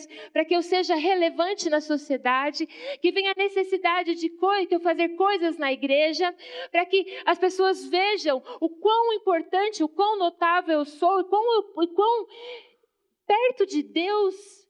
que 0.47 0.55
eu 0.55 0.61
seja 0.61 0.95
relevante 0.95 1.69
na 1.69 1.81
sociedade, 1.81 2.65
que 3.01 3.11
vem 3.11 3.27
a 3.27 3.33
necessidade 3.37 4.15
de 4.15 4.29
que 4.67 4.75
eu 4.75 4.79
fazer 4.79 5.09
coisas 5.09 5.57
na 5.57 5.71
igreja, 5.71 6.33
para 6.71 6.85
que 6.85 7.05
as 7.25 7.37
pessoas 7.37 7.87
vejam 7.87 8.41
o 8.59 8.69
quão 8.69 9.13
importante, 9.13 9.83
o 9.83 9.89
quão 9.89 10.17
notável 10.17 10.79
eu 10.79 10.85
sou, 10.85 11.19
o 11.19 11.25
quão, 11.25 11.59
o 11.75 11.87
quão 11.87 12.27
perto 13.25 13.65
de 13.65 13.83
Deus 13.83 14.60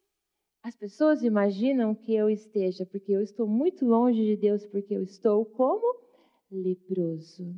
as 0.64 0.76
pessoas 0.76 1.24
imaginam 1.24 1.96
que 1.96 2.14
eu 2.14 2.30
esteja, 2.30 2.86
porque 2.86 3.12
eu 3.12 3.22
estou 3.22 3.48
muito 3.48 3.86
longe 3.86 4.24
de 4.24 4.38
Deus, 4.38 4.66
porque 4.66 4.94
eu 4.94 5.02
estou 5.02 5.44
como 5.46 6.00
leproso. 6.52 7.56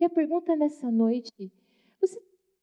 E 0.00 0.04
a 0.04 0.10
pergunta 0.10 0.56
nessa 0.56 0.90
noite: 0.90 1.52
você 2.00 2.20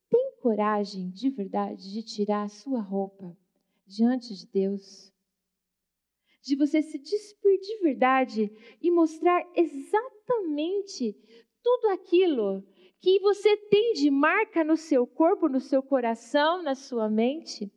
tem 0.08 0.32
coragem 0.40 1.08
de 1.10 1.30
verdade 1.30 1.92
de 1.92 2.02
tirar 2.02 2.42
a 2.42 2.48
sua 2.48 2.80
roupa 2.80 3.36
diante 3.86 4.34
de 4.34 4.46
Deus? 4.46 5.12
De 6.42 6.56
você 6.56 6.82
se 6.82 6.98
despir 6.98 7.60
de 7.60 7.78
verdade 7.82 8.50
e 8.80 8.90
mostrar 8.90 9.46
exatamente 9.54 11.12
tudo 11.62 11.88
aquilo 11.88 12.64
que 12.98 13.20
você 13.20 13.56
tem 13.56 13.92
de 13.92 14.10
marca 14.10 14.64
no 14.64 14.76
seu 14.76 15.06
corpo, 15.06 15.48
no 15.48 15.60
seu 15.60 15.82
coração, 15.82 16.62
na 16.62 16.74
sua 16.74 17.08
mente? 17.08 17.70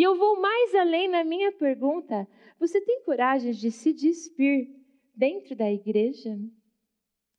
E 0.00 0.02
eu 0.02 0.16
vou 0.16 0.40
mais 0.40 0.74
além 0.74 1.08
na 1.08 1.22
minha 1.22 1.52
pergunta. 1.52 2.26
Você 2.58 2.80
tem 2.80 3.02
coragem 3.02 3.52
de 3.52 3.70
se 3.70 3.92
despir 3.92 4.66
dentro 5.14 5.54
da 5.54 5.70
igreja? 5.70 6.38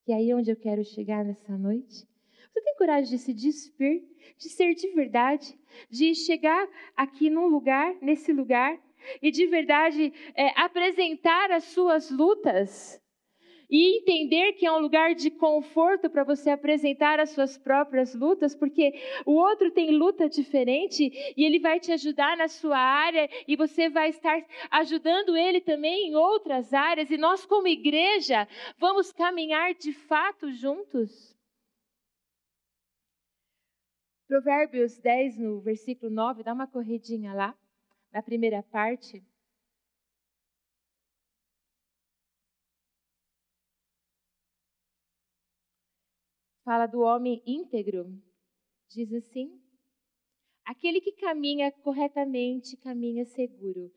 Que 0.05 0.11
é 0.11 0.17
aí 0.17 0.31
onde 0.31 0.51
eu 0.51 0.55
quero 0.55 0.83
chegar 0.83 1.25
nessa 1.25 1.57
noite. 1.57 2.07
Você 2.53 2.61
tem 2.61 2.75
coragem 2.75 3.09
de 3.09 3.17
se 3.17 3.33
despir, 3.33 4.03
de 4.37 4.47
ser 4.47 4.75
de 4.75 4.89
verdade, 4.89 5.59
de 5.89 6.13
chegar 6.13 6.69
aqui 6.95 7.31
num 7.31 7.47
lugar, 7.47 7.95
nesse 7.99 8.31
lugar, 8.31 8.79
e 9.23 9.31
de 9.31 9.47
verdade 9.47 10.13
é, 10.35 10.49
apresentar 10.61 11.49
as 11.49 11.63
suas 11.63 12.11
lutas, 12.11 13.01
e 13.71 13.99
entender 13.99 14.51
que 14.53 14.65
é 14.65 14.71
um 14.71 14.79
lugar 14.79 15.15
de 15.15 15.31
conforto 15.31 16.09
para 16.09 16.25
você 16.25 16.49
apresentar 16.49 17.21
as 17.21 17.29
suas 17.29 17.57
próprias 17.57 18.13
lutas, 18.13 18.53
porque 18.53 18.93
o 19.25 19.31
outro 19.31 19.71
tem 19.71 19.91
luta 19.91 20.27
diferente 20.27 21.09
e 21.37 21.45
ele 21.45 21.57
vai 21.57 21.79
te 21.79 21.93
ajudar 21.93 22.35
na 22.35 22.49
sua 22.49 22.77
área 22.77 23.29
e 23.47 23.55
você 23.55 23.89
vai 23.89 24.09
estar 24.09 24.45
ajudando 24.69 25.37
ele 25.37 25.61
também 25.61 26.09
em 26.09 26.15
outras 26.15 26.73
áreas 26.73 27.09
e 27.09 27.17
nós 27.17 27.45
como 27.45 27.67
igreja 27.67 28.45
vamos 28.77 29.13
caminhar 29.13 29.73
de 29.73 29.93
fato 29.93 30.51
juntos. 30.51 31.33
Provérbios 34.27 34.97
10 34.97 35.37
no 35.37 35.61
versículo 35.61 36.11
9, 36.11 36.43
dá 36.43 36.53
uma 36.53 36.67
corridinha 36.67 37.33
lá, 37.33 37.55
na 38.11 38.21
primeira 38.21 38.63
parte. 38.63 39.23
Fala 46.71 46.87
do 46.87 47.01
homem 47.01 47.43
íntegro. 47.45 48.05
Diz 48.89 49.11
assim: 49.11 49.51
aquele 50.65 51.01
que 51.01 51.11
caminha 51.11 51.69
corretamente, 51.69 52.77
caminha 52.77 53.25
seguro. 53.25 53.91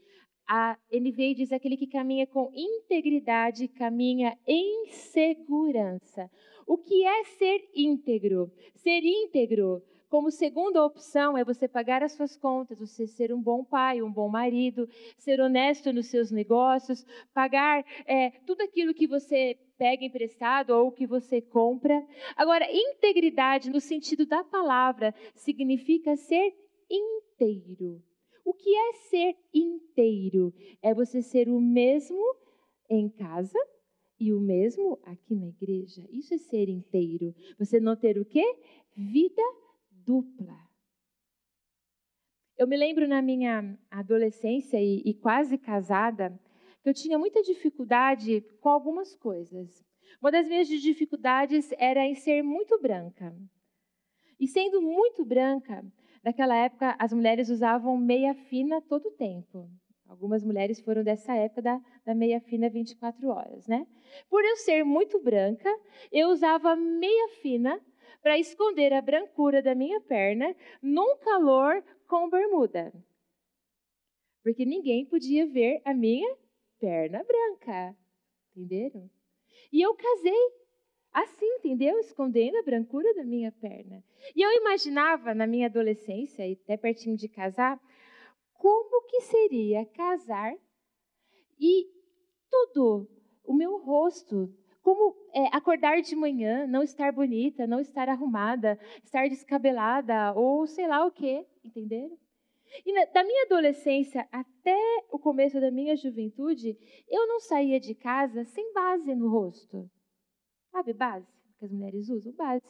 A 0.48 0.76
NVI 0.92 1.34
diz 1.36 1.52
aquele 1.52 1.76
que 1.76 1.86
caminha 1.86 2.26
com 2.26 2.50
integridade, 2.52 3.68
caminha 3.68 4.36
em 4.44 4.90
segurança. 4.90 6.28
O 6.66 6.76
que 6.76 7.04
é 7.04 7.24
ser 7.38 7.70
íntegro? 7.76 8.50
Ser 8.74 9.04
íntegro 9.04 9.80
como 10.14 10.30
segunda 10.30 10.80
opção 10.84 11.36
é 11.36 11.42
você 11.42 11.66
pagar 11.66 12.00
as 12.04 12.12
suas 12.12 12.36
contas, 12.36 12.78
você 12.78 13.04
ser 13.04 13.34
um 13.34 13.42
bom 13.42 13.64
pai, 13.64 14.00
um 14.00 14.12
bom 14.12 14.28
marido, 14.28 14.88
ser 15.18 15.40
honesto 15.40 15.92
nos 15.92 16.06
seus 16.06 16.30
negócios, 16.30 17.04
pagar 17.34 17.84
é, 18.06 18.30
tudo 18.46 18.60
aquilo 18.60 18.94
que 18.94 19.08
você 19.08 19.58
pega 19.76 20.04
emprestado 20.04 20.70
ou 20.70 20.92
que 20.92 21.04
você 21.04 21.40
compra. 21.40 22.00
Agora, 22.36 22.64
integridade 22.70 23.68
no 23.70 23.80
sentido 23.80 24.24
da 24.24 24.44
palavra 24.44 25.12
significa 25.34 26.14
ser 26.14 26.54
inteiro. 26.88 28.00
O 28.44 28.54
que 28.54 28.70
é 28.72 28.92
ser 29.10 29.36
inteiro? 29.52 30.54
É 30.80 30.94
você 30.94 31.22
ser 31.22 31.48
o 31.48 31.60
mesmo 31.60 32.24
em 32.88 33.08
casa 33.08 33.58
e 34.20 34.32
o 34.32 34.38
mesmo 34.38 34.96
aqui 35.02 35.34
na 35.34 35.48
igreja. 35.48 36.06
Isso 36.08 36.34
é 36.34 36.38
ser 36.38 36.68
inteiro. 36.68 37.34
Você 37.58 37.80
não 37.80 37.96
ter 37.96 38.16
o 38.16 38.24
quê? 38.24 38.44
Vida 38.96 39.42
dupla. 40.04 40.56
Eu 42.56 42.68
me 42.68 42.76
lembro 42.76 43.08
na 43.08 43.20
minha 43.20 43.76
adolescência 43.90 44.80
e, 44.80 45.02
e 45.04 45.14
quase 45.14 45.58
casada, 45.58 46.38
que 46.82 46.88
eu 46.88 46.94
tinha 46.94 47.18
muita 47.18 47.42
dificuldade 47.42 48.42
com 48.60 48.68
algumas 48.68 49.16
coisas. 49.16 49.84
Uma 50.20 50.30
das 50.30 50.46
minhas 50.46 50.68
dificuldades 50.68 51.70
era 51.78 52.04
em 52.06 52.14
ser 52.14 52.42
muito 52.42 52.80
branca. 52.80 53.34
E 54.38 54.46
sendo 54.46 54.80
muito 54.80 55.24
branca, 55.24 55.84
naquela 56.22 56.54
época 56.54 56.94
as 56.98 57.12
mulheres 57.12 57.48
usavam 57.48 57.96
meia 57.96 58.34
fina 58.34 58.80
todo 58.82 59.06
o 59.06 59.12
tempo. 59.12 59.68
Algumas 60.06 60.44
mulheres 60.44 60.80
foram 60.80 61.02
dessa 61.02 61.34
época 61.34 61.62
da, 61.62 61.80
da 62.04 62.14
meia 62.14 62.40
fina 62.40 62.68
24 62.68 63.28
horas, 63.28 63.66
né? 63.66 63.86
Por 64.28 64.44
eu 64.44 64.56
ser 64.58 64.84
muito 64.84 65.20
branca, 65.20 65.68
eu 66.12 66.28
usava 66.28 66.76
meia 66.76 67.28
fina 67.40 67.80
para 68.24 68.38
esconder 68.38 68.90
a 68.94 69.02
brancura 69.02 69.60
da 69.60 69.74
minha 69.74 70.00
perna 70.00 70.56
num 70.80 71.18
calor 71.18 71.84
com 72.08 72.30
bermuda. 72.30 72.90
Porque 74.42 74.64
ninguém 74.64 75.04
podia 75.04 75.46
ver 75.46 75.82
a 75.84 75.92
minha 75.92 76.34
perna 76.80 77.22
branca. 77.22 77.94
Entenderam? 78.56 79.10
E 79.70 79.82
eu 79.82 79.94
casei 79.94 80.52
assim, 81.12 81.46
entendeu? 81.56 81.98
Escondendo 81.98 82.56
a 82.56 82.62
brancura 82.62 83.12
da 83.12 83.24
minha 83.24 83.52
perna. 83.52 84.02
E 84.34 84.40
eu 84.40 84.50
imaginava 84.52 85.34
na 85.34 85.46
minha 85.46 85.66
adolescência, 85.66 86.48
e 86.48 86.54
até 86.54 86.78
pertinho 86.78 87.18
de 87.18 87.28
casar, 87.28 87.78
como 88.54 89.06
que 89.06 89.20
seria 89.20 89.84
casar 89.84 90.56
e 91.60 91.90
tudo, 92.50 93.06
o 93.44 93.52
meu 93.52 93.76
rosto, 93.76 94.50
como 94.84 95.16
é, 95.32 95.46
acordar 95.56 96.02
de 96.02 96.14
manhã, 96.14 96.66
não 96.66 96.82
estar 96.82 97.10
bonita, 97.10 97.66
não 97.66 97.80
estar 97.80 98.06
arrumada, 98.06 98.78
estar 99.02 99.26
descabelada 99.30 100.34
ou 100.34 100.66
sei 100.66 100.86
lá 100.86 101.06
o 101.06 101.10
quê, 101.10 101.46
entenderam? 101.64 102.18
E 102.84 102.92
na, 102.92 103.06
da 103.06 103.24
minha 103.24 103.44
adolescência 103.46 104.28
até 104.30 104.78
o 105.10 105.18
começo 105.18 105.58
da 105.58 105.70
minha 105.70 105.96
juventude, 105.96 106.76
eu 107.08 107.26
não 107.26 107.40
saía 107.40 107.80
de 107.80 107.94
casa 107.94 108.44
sem 108.44 108.74
base 108.74 109.14
no 109.14 109.30
rosto. 109.30 109.90
Sabe 110.70 110.92
base? 110.92 111.32
Que 111.58 111.64
as 111.64 111.72
mulheres 111.72 112.10
usam? 112.10 112.34
Base. 112.34 112.62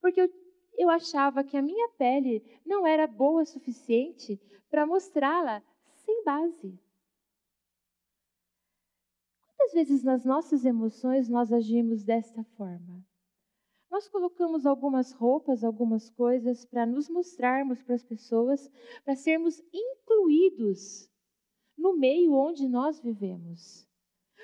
Porque 0.00 0.20
eu, 0.20 0.30
eu 0.78 0.88
achava 0.88 1.42
que 1.42 1.56
a 1.56 1.62
minha 1.62 1.88
pele 1.98 2.40
não 2.64 2.86
era 2.86 3.08
boa 3.08 3.42
o 3.42 3.46
suficiente 3.46 4.40
para 4.70 4.86
mostrá-la 4.86 5.60
sem 6.04 6.22
base. 6.22 6.78
Quantas 9.58 9.72
vezes 9.74 10.04
nas 10.04 10.24
nossas 10.24 10.64
emoções 10.64 11.28
nós 11.28 11.52
agimos 11.52 12.04
desta 12.04 12.44
forma? 12.56 13.04
Nós 13.90 14.08
colocamos 14.08 14.64
algumas 14.64 15.10
roupas, 15.12 15.64
algumas 15.64 16.08
coisas 16.10 16.64
para 16.64 16.86
nos 16.86 17.08
mostrarmos 17.08 17.82
para 17.82 17.96
as 17.96 18.04
pessoas, 18.04 18.70
para 19.04 19.16
sermos 19.16 19.60
incluídos 19.72 21.10
no 21.76 21.96
meio 21.96 22.34
onde 22.34 22.68
nós 22.68 23.00
vivemos. 23.00 23.84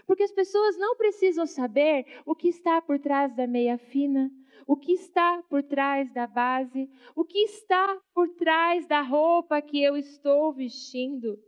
Porque 0.05 0.25
as 0.25 0.33
pessoas 0.33 0.77
não 0.77 0.97
precisam 0.97 1.47
saber 1.47 2.05
o 2.27 2.35
que 2.35 2.49
está 2.49 2.83
por 2.83 2.99
trás 2.99 3.33
da 3.37 3.47
meia 3.47 3.79
fina, 3.79 4.33
o 4.67 4.77
que 4.77 4.93
está 4.93 5.45
por 5.49 5.63
trás 5.63 6.13
da 6.13 6.27
base, 6.27 6.91
o 7.15 7.25
que 7.25 7.39
está 7.39 8.01
por 8.13 8.29
trás 8.31 8.85
da 8.89 9.01
roupa 9.01 9.63
que 9.63 9.81
eu 9.81 9.97
estou 9.97 10.53
vestindo. 10.53 11.39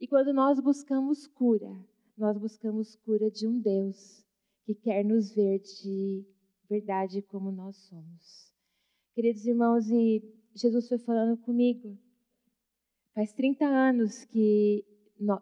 E 0.00 0.06
quando 0.06 0.32
nós 0.32 0.60
buscamos 0.60 1.26
cura, 1.26 1.76
nós 2.16 2.38
buscamos 2.38 2.94
cura 2.96 3.28
de 3.30 3.48
um 3.48 3.58
Deus 3.58 4.24
que 4.64 4.72
quer 4.74 5.04
nos 5.04 5.34
ver 5.34 5.58
de 5.58 6.24
verdade 6.70 7.20
como 7.22 7.50
nós 7.50 7.76
somos. 7.88 8.54
Queridos 9.12 9.44
irmãos, 9.44 9.90
e 9.90 10.22
Jesus 10.54 10.88
foi 10.88 10.98
falando 10.98 11.36
comigo. 11.38 11.98
Faz 13.12 13.32
30 13.32 13.66
anos 13.66 14.24
que 14.26 14.84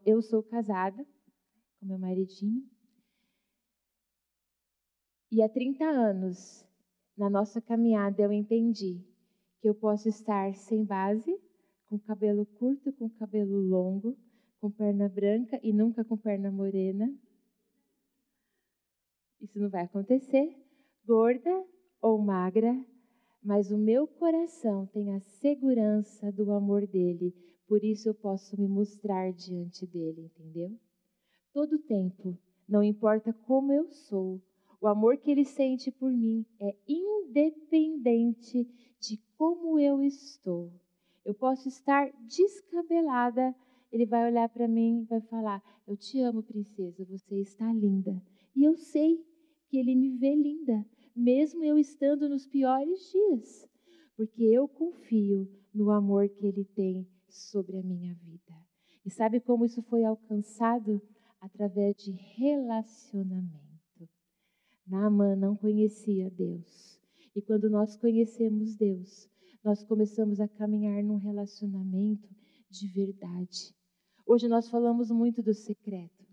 eu 0.06 0.22
sou 0.22 0.42
casada 0.42 1.06
com 1.78 1.86
meu 1.86 1.98
maridinho. 1.98 2.66
E 5.30 5.42
há 5.42 5.48
30 5.50 5.84
anos, 5.84 6.64
na 7.14 7.28
nossa 7.28 7.60
caminhada, 7.60 8.22
eu 8.22 8.32
entendi 8.32 9.04
que 9.60 9.68
eu 9.68 9.74
posso 9.74 10.08
estar 10.08 10.54
sem 10.54 10.82
base, 10.82 11.38
com 11.88 11.98
cabelo 11.98 12.46
curto, 12.46 12.90
com 12.94 13.10
cabelo 13.10 13.58
longo, 13.60 14.16
com 14.60 14.70
perna 14.70 15.08
branca 15.08 15.58
e 15.62 15.72
nunca 15.72 16.04
com 16.04 16.16
perna 16.16 16.50
morena. 16.50 17.12
Isso 19.40 19.58
não 19.58 19.68
vai 19.68 19.84
acontecer. 19.84 20.56
Gorda 21.04 21.64
ou 22.00 22.18
magra, 22.18 22.74
mas 23.42 23.70
o 23.70 23.78
meu 23.78 24.06
coração 24.06 24.86
tem 24.86 25.14
a 25.14 25.20
segurança 25.20 26.32
do 26.32 26.50
amor 26.50 26.86
dele, 26.86 27.32
por 27.66 27.84
isso 27.84 28.08
eu 28.08 28.14
posso 28.14 28.60
me 28.60 28.66
mostrar 28.66 29.32
diante 29.32 29.86
dele, 29.86 30.22
entendeu? 30.22 30.76
Todo 31.52 31.78
tempo, 31.78 32.36
não 32.68 32.82
importa 32.82 33.32
como 33.32 33.72
eu 33.72 33.88
sou, 33.88 34.42
o 34.80 34.86
amor 34.88 35.16
que 35.16 35.30
ele 35.30 35.44
sente 35.44 35.90
por 35.90 36.10
mim 36.10 36.44
é 36.60 36.76
independente 36.86 38.64
de 39.00 39.16
como 39.36 39.78
eu 39.78 40.02
estou. 40.02 40.72
Eu 41.24 41.34
posso 41.34 41.68
estar 41.68 42.10
descabelada, 42.26 43.54
ele 43.96 44.04
vai 44.04 44.30
olhar 44.30 44.48
para 44.50 44.68
mim 44.68 45.00
e 45.00 45.04
vai 45.04 45.20
falar: 45.22 45.62
Eu 45.86 45.96
te 45.96 46.20
amo, 46.20 46.42
princesa, 46.42 47.04
você 47.06 47.40
está 47.40 47.72
linda. 47.72 48.22
E 48.54 48.62
eu 48.62 48.76
sei 48.76 49.24
que 49.68 49.78
ele 49.78 49.94
me 49.94 50.10
vê 50.18 50.34
linda, 50.34 50.84
mesmo 51.14 51.64
eu 51.64 51.78
estando 51.78 52.28
nos 52.28 52.46
piores 52.46 53.10
dias, 53.10 53.66
porque 54.14 54.42
eu 54.42 54.68
confio 54.68 55.50
no 55.74 55.90
amor 55.90 56.28
que 56.28 56.46
ele 56.46 56.64
tem 56.64 57.08
sobre 57.28 57.78
a 57.78 57.82
minha 57.82 58.14
vida. 58.14 58.54
E 59.04 59.10
sabe 59.10 59.40
como 59.40 59.64
isso 59.64 59.82
foi 59.82 60.04
alcançado? 60.04 61.00
Através 61.40 61.96
de 61.96 62.12
relacionamento. 62.12 64.08
Naamã 64.86 65.36
não 65.36 65.54
conhecia 65.56 66.30
Deus. 66.30 67.00
E 67.34 67.42
quando 67.42 67.70
nós 67.70 67.96
conhecemos 67.96 68.74
Deus, 68.74 69.28
nós 69.62 69.84
começamos 69.84 70.40
a 70.40 70.48
caminhar 70.48 71.02
num 71.04 71.18
relacionamento 71.18 72.28
de 72.70 72.88
verdade. 72.88 73.75
Hoje 74.28 74.48
nós 74.48 74.68
falamos 74.68 75.08
muito 75.08 75.40
do 75.40 75.54
secreto. 75.54 76.26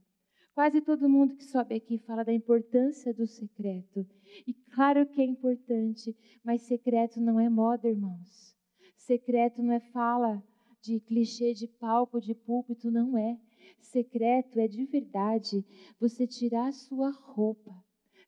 Quase 0.55 0.81
todo 0.81 1.07
mundo 1.07 1.35
que 1.35 1.43
sobe 1.43 1.75
aqui 1.75 1.99
fala 1.99 2.25
da 2.25 2.33
importância 2.33 3.13
do 3.13 3.27
secreto. 3.27 4.03
E 4.47 4.53
claro 4.73 5.05
que 5.05 5.21
é 5.21 5.25
importante, 5.25 6.15
mas 6.43 6.63
secreto 6.63 7.21
não 7.21 7.39
é 7.39 7.47
moda, 7.47 7.87
irmãos. 7.87 8.57
Secreto 8.97 9.61
não 9.61 9.73
é 9.73 9.79
fala 9.79 10.43
de 10.81 10.99
clichê 11.01 11.53
de 11.53 11.67
palco, 11.67 12.19
de 12.19 12.33
púlpito, 12.33 12.89
não 12.89 13.15
é. 13.15 13.37
Secreto 13.79 14.59
é 14.59 14.67
de 14.67 14.85
verdade 14.85 15.63
você 15.99 16.25
tirar 16.25 16.69
a 16.69 16.71
sua 16.71 17.11
roupa. 17.11 17.71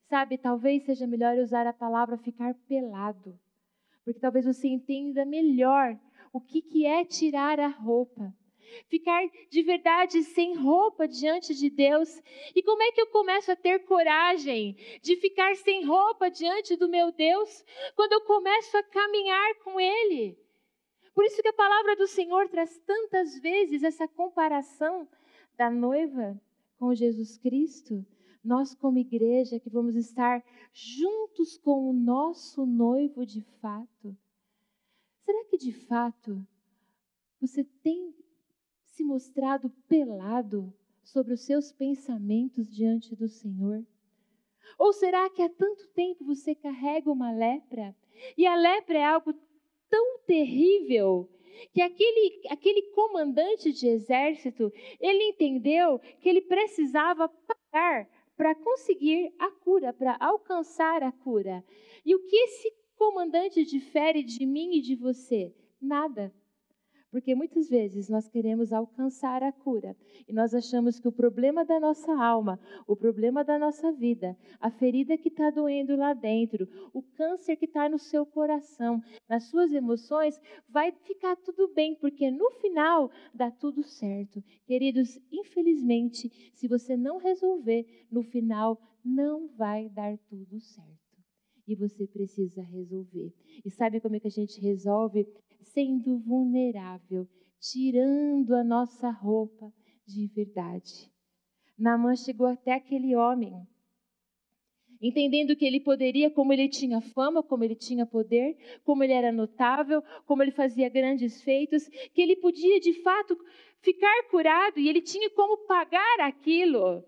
Sabe, 0.08 0.38
talvez 0.38 0.86
seja 0.86 1.08
melhor 1.08 1.40
usar 1.40 1.66
a 1.66 1.74
palavra 1.74 2.20
ficar 2.20 2.54
pelado. 2.68 3.36
Porque 4.04 4.20
talvez 4.20 4.46
você 4.46 4.68
entenda 4.68 5.26
melhor 5.26 6.00
o 6.32 6.40
que, 6.40 6.62
que 6.62 6.86
é 6.86 7.04
tirar 7.04 7.60
a 7.60 7.68
roupa 7.68 8.32
ficar 8.88 9.24
de 9.50 9.62
verdade 9.62 10.24
sem 10.24 10.56
roupa 10.56 11.08
diante 11.08 11.54
de 11.54 11.70
Deus. 11.70 12.22
E 12.56 12.62
como 12.64 12.82
é 12.84 12.92
que 12.92 13.02
eu 13.02 13.08
começo 13.08 13.52
a 13.52 13.56
ter 13.56 13.80
coragem 13.86 14.76
de 15.02 15.16
ficar 15.18 15.56
sem 15.56 15.86
roupa 15.86 16.30
diante 16.30 16.76
do 16.76 16.90
meu 16.90 17.12
Deus 17.12 17.64
quando 17.96 18.14
eu 18.14 18.22
começo 18.22 18.78
a 18.78 18.84
caminhar 18.84 19.56
com 19.64 19.80
Ele? 19.80 20.38
Por 21.14 21.24
isso 21.24 21.42
que 21.42 21.48
a 21.48 21.54
palavra 21.54 21.96
do 21.96 22.08
Senhor 22.08 22.50
traz 22.50 22.78
tantas 22.80 23.40
vezes 23.40 23.84
essa 23.84 24.08
comparação 24.08 25.08
da 25.58 25.70
noiva 25.70 26.40
com 26.78 26.94
Jesus 26.94 27.38
Cristo. 27.38 28.06
Nós, 28.44 28.76
como 28.76 29.00
igreja, 29.00 29.60
que 29.60 29.70
vamos 29.70 29.96
estar 29.96 30.44
juntos 30.72 31.58
com 31.58 31.90
o 31.90 31.94
nosso 31.94 32.66
noivo 32.66 33.26
de 33.26 33.42
fato. 33.62 34.16
Será 35.24 35.44
que 35.46 35.58
de 35.58 35.72
fato 35.72 36.46
você 37.42 37.64
tem 37.64 38.14
se 38.96 39.04
mostrado 39.04 39.70
pelado 39.90 40.74
sobre 41.04 41.34
os 41.34 41.42
seus 41.42 41.70
pensamentos 41.72 42.74
diante 42.74 43.14
do 43.14 43.28
Senhor? 43.28 43.86
Ou 44.80 44.94
será 44.94 45.30
que 45.30 45.42
há 45.42 45.50
tanto 45.50 45.86
tempo 45.90 46.24
você 46.24 46.56
carrega 46.56 47.12
uma 47.12 47.32
lepra 47.32 47.94
e 48.38 48.48
a 48.48 48.56
lepra 48.56 48.98
é 48.98 49.04
algo 49.04 49.34
tão 49.90 50.20
terrível 50.20 51.30
que 51.74 51.82
aquele, 51.82 52.42
aquele 52.50 52.82
comandante 52.94 53.74
de 53.74 53.88
exército, 53.88 54.72
ele 55.00 55.24
entendeu 55.26 56.00
que 56.22 56.30
ele 56.30 56.42
precisava 56.42 57.28
pagar 57.30 58.10
para 58.38 58.56
conseguir 58.56 59.34
a 59.38 59.52
cura, 59.52 59.94
para 59.94 60.18
alcançar 60.20 61.04
a 61.04 61.12
cura. 61.12 61.64
E 62.06 62.16
o 62.16 62.26
que 62.26 62.36
esse 62.36 62.74
comandante 62.98 63.66
difere 63.66 64.24
de 64.24 64.46
mim 64.46 64.78
e 64.78 64.82
de 64.82 64.96
você? 64.96 65.54
Nada. 65.82 66.34
Porque 67.12 67.34
muitas 67.34 67.70
vezes 67.70 68.10
nós 68.10 68.28
queremos 68.28 68.74
alcançar 68.74 69.42
a 69.44 69.52
cura 69.52 69.96
e 70.28 70.34
nós 70.34 70.54
achamos 70.54 71.00
que 71.00 71.08
o 71.08 71.12
problema 71.12 71.64
da 71.64 71.80
nossa 71.80 72.12
alma, 72.14 72.60
o 72.88 72.96
problema 72.96 73.44
da 73.44 73.58
nossa 73.58 73.92
vida, 73.92 74.36
a 74.60 74.70
ferida 74.70 75.18
que 75.18 75.30
está 75.30 75.50
doendo 75.50 75.96
lá 75.96 76.14
dentro, 76.14 76.68
o 76.94 77.02
câncer 77.02 77.56
que 77.56 77.66
está 77.66 77.88
no 77.88 77.98
seu 77.98 78.26
coração, 78.26 79.02
nas 79.30 79.44
suas 79.46 79.72
emoções, 79.72 80.40
vai 80.68 80.92
ficar 80.92 81.36
tudo 81.38 81.74
bem, 81.74 81.96
porque 81.96 82.30
no 82.30 82.52
final 82.60 83.10
dá 83.34 83.50
tudo 83.50 83.84
certo. 83.84 84.44
Queridos, 84.66 85.20
infelizmente, 85.32 86.30
se 86.54 86.68
você 86.68 86.98
não 86.98 87.18
resolver, 87.18 87.86
no 88.12 88.24
final 88.24 88.80
não 89.04 89.48
vai 89.56 89.88
dar 89.90 90.18
tudo 90.28 90.60
certo 90.60 91.06
e 91.68 91.76
você 91.76 92.06
precisa 92.08 92.62
resolver. 92.62 93.34
E 93.64 93.72
sabe 93.72 94.00
como 94.00 94.16
é 94.16 94.20
que 94.20 94.28
a 94.28 94.32
gente 94.32 94.60
resolve? 94.62 95.28
Sendo 95.74 96.20
vulnerável, 96.20 97.28
tirando 97.60 98.56
a 98.56 98.64
nossa 98.64 99.10
roupa 99.10 99.72
de 100.06 100.28
verdade. 100.28 101.12
Naamã 101.78 102.16
chegou 102.16 102.48
até 102.48 102.74
aquele 102.74 103.16
homem, 103.16 103.54
entendendo 105.02 105.56
que 105.56 105.66
ele 105.66 105.80
poderia, 105.80 106.30
como 106.30 106.54
ele 106.54 106.70
tinha 106.70 107.02
fama, 107.02 107.44
como 107.44 107.64
ele 107.64 107.76
tinha 107.76 108.06
poder, 108.06 108.58
como 108.84 109.04
ele 109.04 109.14
era 109.14 109.32
notável, 109.32 110.02
como 110.26 110.42
ele 110.42 110.52
fazia 110.52 110.90
grandes 110.90 111.42
feitos, 111.42 111.88
que 112.14 112.22
ele 112.22 112.36
podia 112.38 112.80
de 112.80 112.94
fato 113.02 113.38
ficar 113.82 114.24
curado 114.30 114.80
e 114.80 114.88
ele 114.88 115.02
tinha 115.02 115.30
como 115.32 115.66
pagar 115.68 116.22
aquilo. 116.22 117.04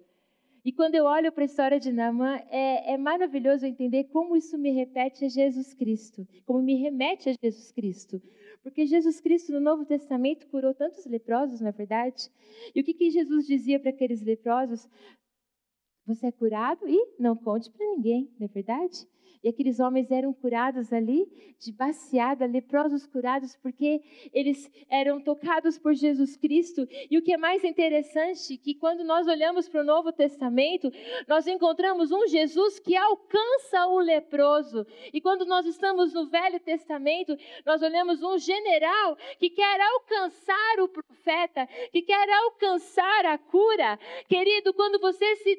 E 0.67 0.71
quando 0.73 0.95
eu 0.95 1.05
olho 1.05 1.31
para 1.31 1.43
a 1.43 1.45
história 1.45 1.79
de 1.79 1.93
Naamã, 1.93 2.41
é, 2.49 2.93
é, 2.93 2.97
maravilhoso 2.97 3.65
entender 3.65 4.03
como 4.05 4.35
isso 4.35 4.57
me 4.57 4.69
repete 4.71 5.23
a 5.23 5.29
Jesus 5.29 5.73
Cristo, 5.73 6.27
como 6.45 6.61
me 6.61 6.75
remete 6.75 7.29
a 7.29 7.33
Jesus 7.41 7.71
Cristo. 7.71 8.21
Porque 8.67 8.85
Jesus 8.85 9.21
Cristo, 9.21 9.53
no 9.53 9.61
Novo 9.61 9.85
Testamento, 9.85 10.45
curou 10.47 10.73
tantos 10.73 11.05
leprosos, 11.05 11.61
na 11.61 11.69
é 11.69 11.71
verdade. 11.71 12.29
E 12.75 12.81
o 12.81 12.83
que, 12.83 12.93
que 12.93 13.09
Jesus 13.09 13.47
dizia 13.47 13.79
para 13.79 13.91
aqueles 13.91 14.21
leprosos? 14.21 14.89
Você 16.05 16.27
é 16.27 16.31
curado 16.33 16.85
e 16.85 17.15
não 17.17 17.33
conte 17.33 17.71
para 17.71 17.85
ninguém, 17.85 18.29
não 18.37 18.43
é 18.45 18.49
verdade? 18.49 19.07
E 19.47 19.49
aqueles 19.49 19.79
homens 19.79 20.11
eram 20.11 20.33
curados 20.33 20.91
ali 20.91 21.25
de 21.57 21.71
baseada, 21.71 22.45
leprosos 22.45 23.07
curados, 23.07 23.55
porque 23.55 24.01
eles 24.33 24.69
eram 24.89 25.21
tocados 25.21 25.79
por 25.79 25.93
Jesus 25.93 26.35
Cristo. 26.35 26.85
E 27.09 27.17
o 27.17 27.21
que 27.21 27.31
é 27.31 27.37
mais 27.37 27.63
interessante, 27.63 28.57
que 28.57 28.75
quando 28.75 29.05
nós 29.05 29.25
olhamos 29.25 29.69
para 29.69 29.79
o 29.79 29.85
Novo 29.85 30.11
Testamento, 30.11 30.91
nós 31.29 31.47
encontramos 31.47 32.11
um 32.11 32.27
Jesus 32.27 32.77
que 32.77 32.93
alcança 32.97 33.87
o 33.87 33.99
leproso. 33.99 34.85
E 35.13 35.21
quando 35.21 35.45
nós 35.45 35.65
estamos 35.65 36.13
no 36.13 36.25
Velho 36.25 36.59
Testamento, 36.59 37.33
nós 37.65 37.81
olhamos 37.81 38.21
um 38.21 38.37
general 38.37 39.15
que 39.39 39.49
quer 39.49 39.79
alcançar 39.79 40.81
o 40.81 40.89
profeta, 40.89 41.65
que 41.93 42.01
quer 42.01 42.29
alcançar 42.43 43.25
a 43.27 43.37
cura. 43.37 43.97
Querido, 44.27 44.73
quando 44.73 44.99
você 44.99 45.37
se 45.37 45.55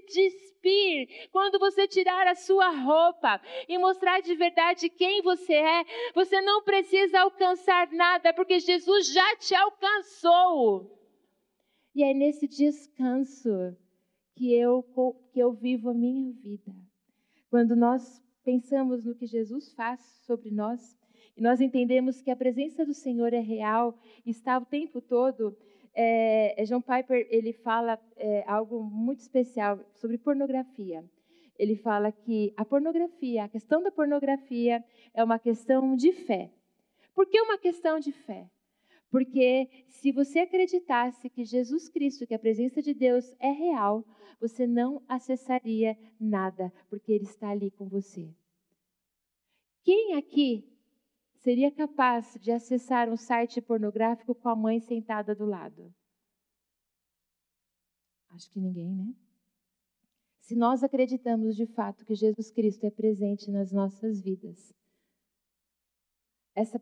despir, 0.59 1.29
quando 1.31 1.59
você 1.59 1.87
tirar 1.87 2.27
a 2.27 2.35
sua 2.35 2.71
roupa 2.71 3.41
e 3.69 3.79
mostrar 3.79 4.21
de 4.21 4.35
verdade 4.35 4.89
quem 4.89 5.23
você 5.23 5.55
é, 5.55 5.85
você 6.15 6.41
não 6.41 6.63
precisa 6.63 7.21
alcançar 7.21 7.91
nada, 7.93 8.33
porque 8.35 8.61
Jesus 8.61 9.13
já 9.13 9.37
te 9.37 9.55
alcançou. 9.55 10.99
E 11.95 12.03
é 12.03 12.13
nesse 12.13 12.47
descanso 12.47 13.77
que 14.37 14.53
eu, 14.55 14.85
que 15.33 15.41
eu 15.41 15.53
vivo 15.53 15.91
a 15.91 15.95
minha 15.95 16.33
vida. 16.33 16.73
Quando 17.51 17.75
nós 17.75 18.23
pensamos 18.45 19.05
no 19.05 19.15
que 19.15 19.27
Jesus 19.27 19.73
faz 19.73 20.01
sobre 20.27 20.51
nós, 20.51 20.97
e 21.37 21.41
nós 21.41 21.61
entendemos 21.61 22.21
que 22.21 22.31
a 22.33 22.37
presença 22.37 22.85
do 22.85 22.93
Senhor 22.93 23.33
é 23.33 23.41
real, 23.41 23.97
está 24.27 24.59
o 24.59 24.67
tempo 24.67 25.01
todo, 25.01 25.57
é, 26.01 26.65
John 26.65 26.81
Piper 26.81 27.27
ele 27.29 27.53
fala 27.53 27.99
é, 28.17 28.45
algo 28.47 28.85
muito 28.85 29.19
especial 29.19 29.85
sobre 29.95 30.17
pornografia. 30.17 31.05
Ele 31.59 31.75
fala 31.75 32.13
que 32.13 32.55
a 32.57 32.65
pornografia, 32.65 33.43
a 33.43 33.49
questão 33.49 33.83
da 33.83 33.91
pornografia 33.91 34.85
é 35.13 35.25
uma 35.25 35.41
questão 35.41 35.97
de 35.97 36.13
fé. 36.13 36.53
Por 37.13 37.27
que 37.27 37.41
uma 37.41 37.59
questão 37.59 37.99
de 37.99 38.13
fé? 38.13 38.49
Porque 39.11 39.69
se 39.89 40.13
você 40.13 40.39
acreditasse 40.39 41.29
que 41.29 41.45
Jesus 41.45 41.89
Cristo, 41.89 42.29
que 42.29 42.35
a 42.35 42.39
presença 42.39 42.81
de 42.81 42.95
Deus 42.95 43.35
é 43.41 43.51
real, 43.51 44.05
você 44.41 44.69
não 44.69 45.03
acessaria 45.09 45.99
nada, 46.21 46.73
porque 46.89 47.11
Ele 47.11 47.25
está 47.25 47.49
ali 47.49 47.73
com 47.73 47.89
você. 47.89 48.33
Quem 49.83 50.15
aqui 50.15 50.65
seria 51.49 51.71
capaz 51.71 52.37
de 52.43 52.53
acessar 52.53 53.09
um 53.09 53.17
site 53.17 53.59
pornográfico 53.63 54.35
com 54.35 54.51
a 54.51 54.55
mãe 54.55 54.81
sentada 54.81 55.35
do 55.35 55.47
lado? 55.47 55.91
Acho 58.29 58.51
que 58.51 58.61
ninguém, 58.61 58.95
né? 58.95 59.15
Se 60.41 60.55
nós 60.55 60.85
acreditamos 60.85 61.57
de 61.57 61.65
fato 61.65 62.05
que 62.05 62.15
Jesus 62.15 62.51
Cristo 62.51 62.85
é 62.85 62.91
presente 62.91 63.51
nas 63.51 63.73
nossas 63.73 64.21
vidas, 64.21 64.75
essa, 66.55 66.79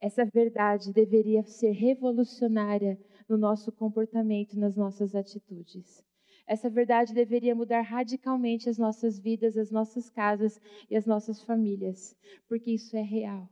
essa 0.00 0.24
verdade 0.24 0.90
deveria 0.90 1.42
ser 1.42 1.72
revolucionária 1.72 2.98
no 3.28 3.36
nosso 3.36 3.70
comportamento, 3.70 4.58
nas 4.58 4.74
nossas 4.74 5.14
atitudes. 5.14 6.02
Essa 6.46 6.70
verdade 6.70 7.12
deveria 7.12 7.54
mudar 7.54 7.82
radicalmente 7.82 8.70
as 8.70 8.78
nossas 8.78 9.18
vidas, 9.18 9.58
as 9.58 9.70
nossas 9.70 10.08
casas 10.08 10.58
e 10.88 10.96
as 10.96 11.04
nossas 11.04 11.42
famílias, 11.42 12.16
porque 12.48 12.70
isso 12.70 12.96
é 12.96 13.02
real. 13.02 13.50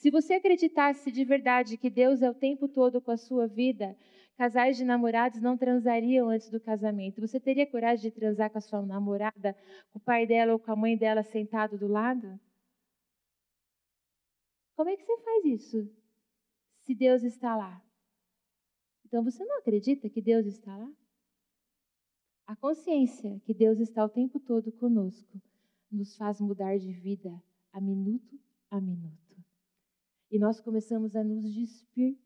Se 0.00 0.10
você 0.10 0.32
acreditasse 0.32 1.12
de 1.12 1.22
verdade 1.26 1.76
que 1.76 1.90
Deus 1.90 2.22
é 2.22 2.30
o 2.30 2.34
tempo 2.34 2.66
todo 2.66 3.02
com 3.02 3.10
a 3.10 3.18
sua 3.18 3.46
vida, 3.46 3.94
casais 4.34 4.78
de 4.78 4.82
namorados 4.82 5.42
não 5.42 5.58
transariam 5.58 6.30
antes 6.30 6.48
do 6.48 6.58
casamento. 6.58 7.20
Você 7.20 7.38
teria 7.38 7.66
coragem 7.66 8.10
de 8.10 8.16
transar 8.16 8.48
com 8.50 8.56
a 8.56 8.62
sua 8.62 8.80
namorada, 8.80 9.54
com 9.92 9.98
o 9.98 10.02
pai 10.02 10.26
dela 10.26 10.54
ou 10.54 10.58
com 10.58 10.72
a 10.72 10.74
mãe 10.74 10.96
dela 10.96 11.22
sentado 11.22 11.76
do 11.76 11.86
lado? 11.86 12.40
Como 14.74 14.88
é 14.88 14.96
que 14.96 15.04
você 15.04 15.18
faz 15.18 15.44
isso? 15.44 15.94
Se 16.86 16.94
Deus 16.94 17.22
está 17.22 17.54
lá. 17.54 17.84
Então 19.04 19.22
você 19.22 19.44
não 19.44 19.58
acredita 19.58 20.08
que 20.08 20.22
Deus 20.22 20.46
está 20.46 20.78
lá? 20.78 20.90
A 22.46 22.56
consciência 22.56 23.38
que 23.44 23.52
Deus 23.52 23.78
está 23.78 24.02
o 24.02 24.08
tempo 24.08 24.40
todo 24.40 24.72
conosco 24.72 25.38
nos 25.92 26.16
faz 26.16 26.40
mudar 26.40 26.78
de 26.78 26.90
vida 26.90 27.38
a 27.70 27.82
minuto 27.82 28.40
a 28.70 28.80
minuto. 28.80 29.19
E 30.30 30.38
nós 30.38 30.60
começamos 30.60 31.16
a 31.16 31.24
nos 31.24 31.42
despir 31.52 32.16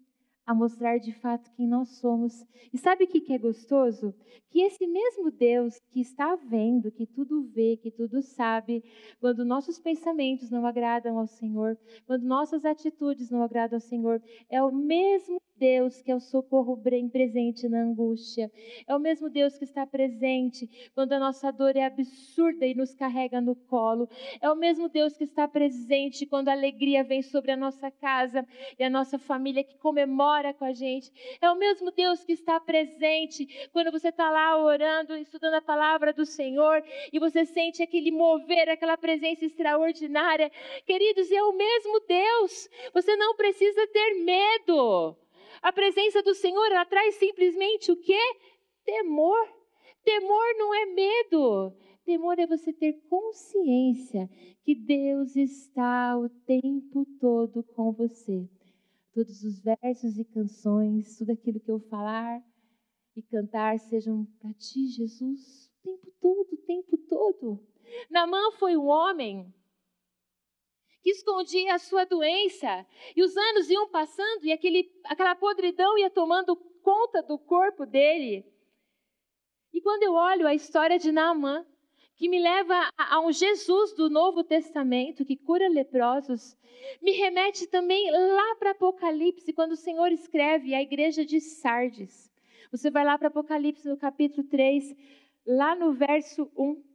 a 0.47 0.55
mostrar 0.55 0.99
de 0.99 1.13
fato 1.13 1.51
quem 1.57 1.67
nós 1.67 1.89
somos. 1.99 2.45
E 2.73 2.79
sabe 2.79 3.05
o 3.05 3.07
que 3.07 3.33
é 3.33 3.39
gostoso? 3.39 4.15
Que 4.51 4.61
esse 4.61 4.87
mesmo 4.87 5.31
Deus 5.31 5.81
que 5.91 6.01
está 6.01 6.37
vendo, 6.37 6.93
que 6.93 7.07
tudo 7.07 7.43
vê, 7.55 7.77
que 7.77 7.91
tudo 7.91 8.21
sabe, 8.23 8.85
quando 9.19 9.45
nossos 9.45 9.79
pensamentos 9.79 10.51
não 10.51 10.67
agradam 10.67 11.19
ao 11.19 11.27
Senhor, 11.27 11.79
quando 12.07 12.25
nossas 12.25 12.65
atitudes 12.65 13.31
não 13.31 13.43
agradam 13.43 13.77
ao 13.77 13.81
Senhor, 13.81 14.23
é 14.51 14.63
o 14.63 14.71
mesmo 14.71 15.41
Deus 15.57 16.03
que 16.03 16.11
é 16.11 16.15
o 16.15 16.21
socorro 16.21 16.77
bem 16.77 17.09
presente 17.09 17.69
na 17.69 17.83
angústia. 17.83 18.51
É 18.87 18.95
o 18.95 18.99
mesmo 18.99 19.31
Deus 19.31 19.57
que 19.57 19.65
está 19.65 19.87
presente 19.87 20.69
quando 20.95 21.13
a 21.13 21.19
nossa 21.19 21.51
dor 21.51 21.77
é 21.77 21.85
absurda 21.85 22.67
e 22.67 22.75
nos 22.75 22.95
carrega 22.95 23.41
no 23.41 23.55
colo. 23.55 24.09
É 24.41 24.51
o 24.51 24.57
mesmo 24.57 24.89
Deus 24.89 25.17
que 25.17 25.25
está 25.25 25.47
presente 25.47 26.27
quando 26.27 26.49
a 26.49 26.53
alegria 26.53 27.05
vem 27.05 27.23
sobre 27.23 27.53
a 27.53 27.57
nossa 27.57 27.91
casa 27.91 28.47
e 28.79 28.85
a 28.85 28.91
nossa 28.91 29.19
família 29.19 29.65
que 29.65 29.79
comemora 29.79 30.53
com 30.53 30.65
a 30.65 30.73
gente. 30.73 31.11
É 31.41 31.51
o 31.51 31.57
mesmo 31.57 31.91
Deus 31.91 32.25
que 32.25 32.33
está 32.33 32.59
presente 32.61 33.69
quando 33.73 33.91
você 33.91 34.09
está 34.09 34.31
lá 34.31 34.63
orando, 34.63 35.17
estudando 35.17 35.55
a 35.55 35.63
palavra 35.63 36.13
do 36.13 36.27
Senhor 36.27 36.83
e 37.13 37.19
você 37.19 37.45
sente 37.45 37.83
aquele 37.83 38.11
mover, 38.11 38.69
aquela 38.69 38.97
presença 38.97 39.45
extraordinária. 39.45 40.51
Queridos, 40.87 41.31
é 41.31 41.43
o 41.43 41.53
mesmo 41.53 42.01
Deus. 42.07 42.69
Você 42.93 43.17
não 43.17 43.35
precisa 43.37 43.87
ter 43.89 44.25
medo. 44.25 45.17
A 45.65 45.73
presença 45.73 46.23
do 46.23 46.35
Senhor, 46.35 46.67
ela 46.67 46.85
traz 46.85 47.15
simplesmente 47.15 47.91
o 47.91 47.97
quê? 47.97 48.21
Temor. 48.85 49.49
Temor 50.05 50.45
não 50.59 50.75
é 50.75 50.85
medo. 50.85 51.73
Temor 52.05 52.39
é 52.39 52.47
você 52.47 52.71
ter 52.71 52.93
consciência 53.09 54.29
que 54.63 54.75
Deus 54.75 55.35
está 55.35 56.19
o 56.19 56.29
tempo 56.29 57.07
todo 57.19 57.63
com 57.63 57.93
você. 57.93 58.47
Todos 59.15 59.43
os 59.43 59.59
versos 59.63 60.19
e 60.19 60.25
canções, 60.27 61.17
tudo 61.17 61.33
aquilo 61.33 61.59
que 61.59 61.71
eu 61.71 61.81
falar 61.89 62.45
e 63.17 63.23
cantar 63.23 63.79
sejam 63.79 64.27
para 64.39 64.53
ti, 64.53 64.87
Jesus, 64.89 65.71
o 65.79 65.83
tempo 65.83 66.13
todo, 66.21 66.53
o 66.53 66.67
tempo 66.67 66.99
todo. 67.09 67.67
Namã 68.11 68.53
foi 68.59 68.77
um 68.77 68.89
homem 68.89 69.51
que 71.05 71.11
escondia 71.11 71.75
a 71.75 71.79
sua 71.79 72.07
doença. 72.07 72.87
E 73.15 73.23
os 73.23 73.37
anos 73.37 73.69
iam 73.69 73.87
passando 73.91 74.47
e 74.47 74.51
aquele, 74.51 74.91
aquela 75.05 75.35
podridão 75.35 75.99
ia 75.99 76.09
tomando 76.09 76.57
conta 76.83 77.23
do 77.23 77.39
corpo 77.39 77.85
dele. 77.85 78.43
E 79.71 79.83
quando 79.83 80.03
eu 80.03 80.15
olho 80.15 80.47
a 80.47 80.55
história 80.55 80.99
de 80.99 81.13
Naamã, 81.13 81.67
que 82.17 82.27
me 82.27 82.39
leva 82.39 82.89
a, 82.97 83.17
a 83.17 83.21
um 83.21 83.31
Jesus 83.31 83.93
do 83.93 84.09
Novo 84.09 84.43
Testamento 84.43 85.27
que 85.27 85.37
cura 85.37 85.69
leprosos, 85.69 86.57
me 87.03 87.13
remete 87.13 87.67
também 87.67 88.11
lá 88.11 88.57
para 88.57 88.71
Apocalipse, 88.71 89.53
quando 89.53 89.73
o 89.73 89.77
Senhor 89.77 90.11
escreve 90.11 90.75
a 90.75 90.81
igreja 90.81 91.23
de 91.23 91.39
Sardes. 91.39 92.33
Você 92.71 92.91
vai 92.91 93.05
lá 93.05 93.19
para 93.19 93.29
Apocalipse 93.29 93.87
no 93.87 93.99
capítulo 93.99 94.43
3, 94.49 94.97
lá 95.47 95.77
no 95.77 95.93
verso 95.93 96.51
1. 96.57 96.94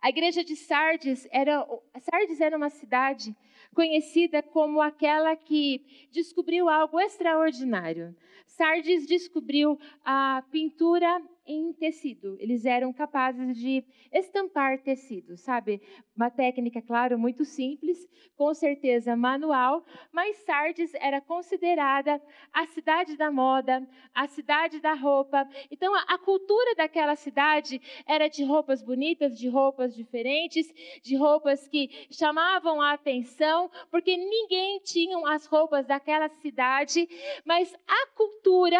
A 0.00 0.10
igreja 0.10 0.44
de 0.44 0.54
Sardes 0.54 1.26
era, 1.30 1.66
Sardes 2.00 2.40
era 2.40 2.56
uma 2.56 2.70
cidade 2.70 3.36
conhecida 3.74 4.42
como 4.42 4.80
aquela 4.80 5.34
que 5.36 6.08
descobriu 6.12 6.68
algo 6.68 7.00
extraordinário. 7.00 8.14
Sardes 8.46 9.06
descobriu 9.06 9.78
a 10.04 10.42
pintura 10.50 11.20
em 11.48 11.72
tecido. 11.72 12.36
Eles 12.38 12.66
eram 12.66 12.92
capazes 12.92 13.56
de 13.56 13.82
estampar 14.12 14.78
tecido, 14.82 15.38
sabe? 15.38 15.80
Uma 16.14 16.30
técnica, 16.30 16.82
claro, 16.82 17.18
muito 17.18 17.44
simples, 17.44 18.06
com 18.36 18.52
certeza 18.52 19.16
manual, 19.16 19.82
mas 20.12 20.36
Sardes 20.44 20.92
era 20.94 21.22
considerada 21.22 22.20
a 22.52 22.66
cidade 22.66 23.16
da 23.16 23.30
moda, 23.30 23.88
a 24.14 24.26
cidade 24.26 24.78
da 24.78 24.92
roupa. 24.92 25.48
Então, 25.70 25.94
a, 25.94 26.18
cultura 26.18 26.74
daquela 26.74 27.16
cidade 27.16 27.80
era 28.06 28.28
de 28.28 28.44
roupas 28.44 28.82
bonitas, 28.82 29.38
de 29.38 29.48
roupas 29.48 29.94
diferentes, 29.94 30.70
de 31.02 31.16
roupas 31.16 31.66
que 31.66 31.88
chamavam 32.10 32.82
a 32.82 32.92
atenção, 32.92 33.70
porque 33.90 34.16
ninguém 34.16 34.80
tinha 34.80 35.16
as 35.32 35.46
roupas 35.46 35.86
daquela 35.86 36.28
cidade, 36.28 37.08
mas 37.46 37.74
a 37.86 38.06
cultura 38.08 38.78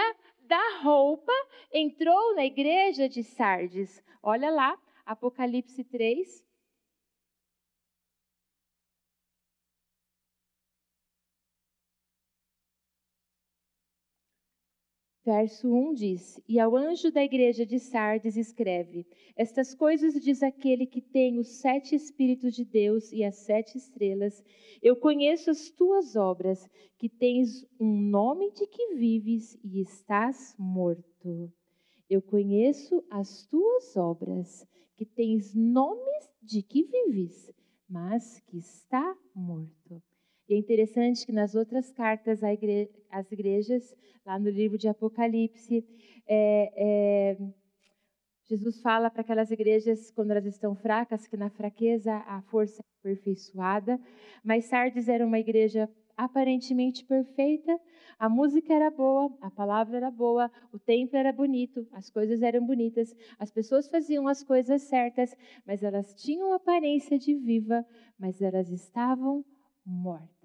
da 0.48 0.80
roupa 0.82 1.32
entrou 1.70 2.34
na 2.34 2.44
igreja 2.46 3.06
de 3.06 3.22
Sardes. 3.22 4.02
Olha 4.22 4.50
lá, 4.50 4.78
Apocalipse 5.04 5.84
3, 5.84 6.42
Verso 15.28 15.68
1 15.68 15.92
diz: 15.92 16.40
E 16.48 16.58
ao 16.58 16.74
anjo 16.74 17.12
da 17.12 17.22
igreja 17.22 17.66
de 17.66 17.78
Sardes 17.78 18.34
escreve: 18.34 19.06
Estas 19.36 19.74
coisas 19.74 20.14
diz 20.14 20.42
aquele 20.42 20.86
que 20.86 21.02
tem 21.02 21.38
os 21.38 21.48
sete 21.60 21.94
Espíritos 21.94 22.54
de 22.54 22.64
Deus 22.64 23.12
e 23.12 23.22
as 23.22 23.34
sete 23.36 23.76
estrelas. 23.76 24.42
Eu 24.80 24.96
conheço 24.96 25.50
as 25.50 25.68
tuas 25.68 26.16
obras, 26.16 26.66
que 26.96 27.10
tens 27.10 27.62
um 27.78 28.00
nome 28.00 28.50
de 28.52 28.66
que 28.66 28.94
vives 28.94 29.58
e 29.62 29.82
estás 29.82 30.56
morto. 30.58 31.52
Eu 32.08 32.22
conheço 32.22 33.04
as 33.10 33.44
tuas 33.48 33.98
obras, 33.98 34.66
que 34.96 35.04
tens 35.04 35.54
nomes 35.54 36.30
de 36.42 36.62
que 36.62 36.84
vives, 36.84 37.52
mas 37.86 38.40
que 38.46 38.56
está 38.56 39.14
morto. 39.34 40.02
E 40.48 40.54
é 40.54 40.56
interessante 40.56 41.26
que 41.26 41.32
nas 41.32 41.54
outras 41.54 41.92
cartas 41.92 42.40
às 43.11 43.30
igrejas, 43.30 43.94
lá 44.24 44.38
no 44.38 44.48
livro 44.48 44.78
de 44.78 44.88
Apocalipse, 44.88 45.84
é, 46.26 46.72
é, 46.76 47.38
Jesus 48.48 48.80
fala 48.80 49.11
para 49.11 49.20
aquelas 49.20 49.50
igrejas, 49.50 50.11
quando 50.11 50.30
elas 50.30 50.46
estão 50.46 50.74
fracas, 50.74 51.28
que 51.28 51.37
na 51.37 51.50
fraqueza 51.50 52.14
a 52.26 52.40
força 52.40 52.80
é 52.80 52.98
aperfeiçoada. 53.00 54.00
Mas 54.42 54.64
Sardes 54.64 55.06
era 55.06 55.26
uma 55.26 55.38
igreja 55.38 55.87
aparentemente 56.16 57.04
perfeita, 57.04 57.78
a 58.18 58.28
música 58.28 58.72
era 58.72 58.90
boa, 58.90 59.30
a 59.40 59.50
palavra 59.50 59.98
era 59.98 60.11
boa, 60.11 60.50
o 60.72 60.78
templo 60.78 61.16
era 61.16 61.32
bonito, 61.32 61.87
as 61.92 62.11
coisas 62.11 62.42
eram 62.42 62.66
bonitas, 62.66 63.14
as 63.38 63.52
pessoas 63.52 63.87
faziam 63.88 64.26
as 64.26 64.42
coisas 64.42 64.82
certas, 64.82 65.37
mas 65.64 65.82
elas 65.84 66.14
tinham 66.14 66.52
aparência 66.52 67.18
de 67.18 67.37
viva, 67.37 67.87
mas 68.18 68.42
elas 68.42 68.68
estavam 68.70 69.44
mortas. 69.87 70.38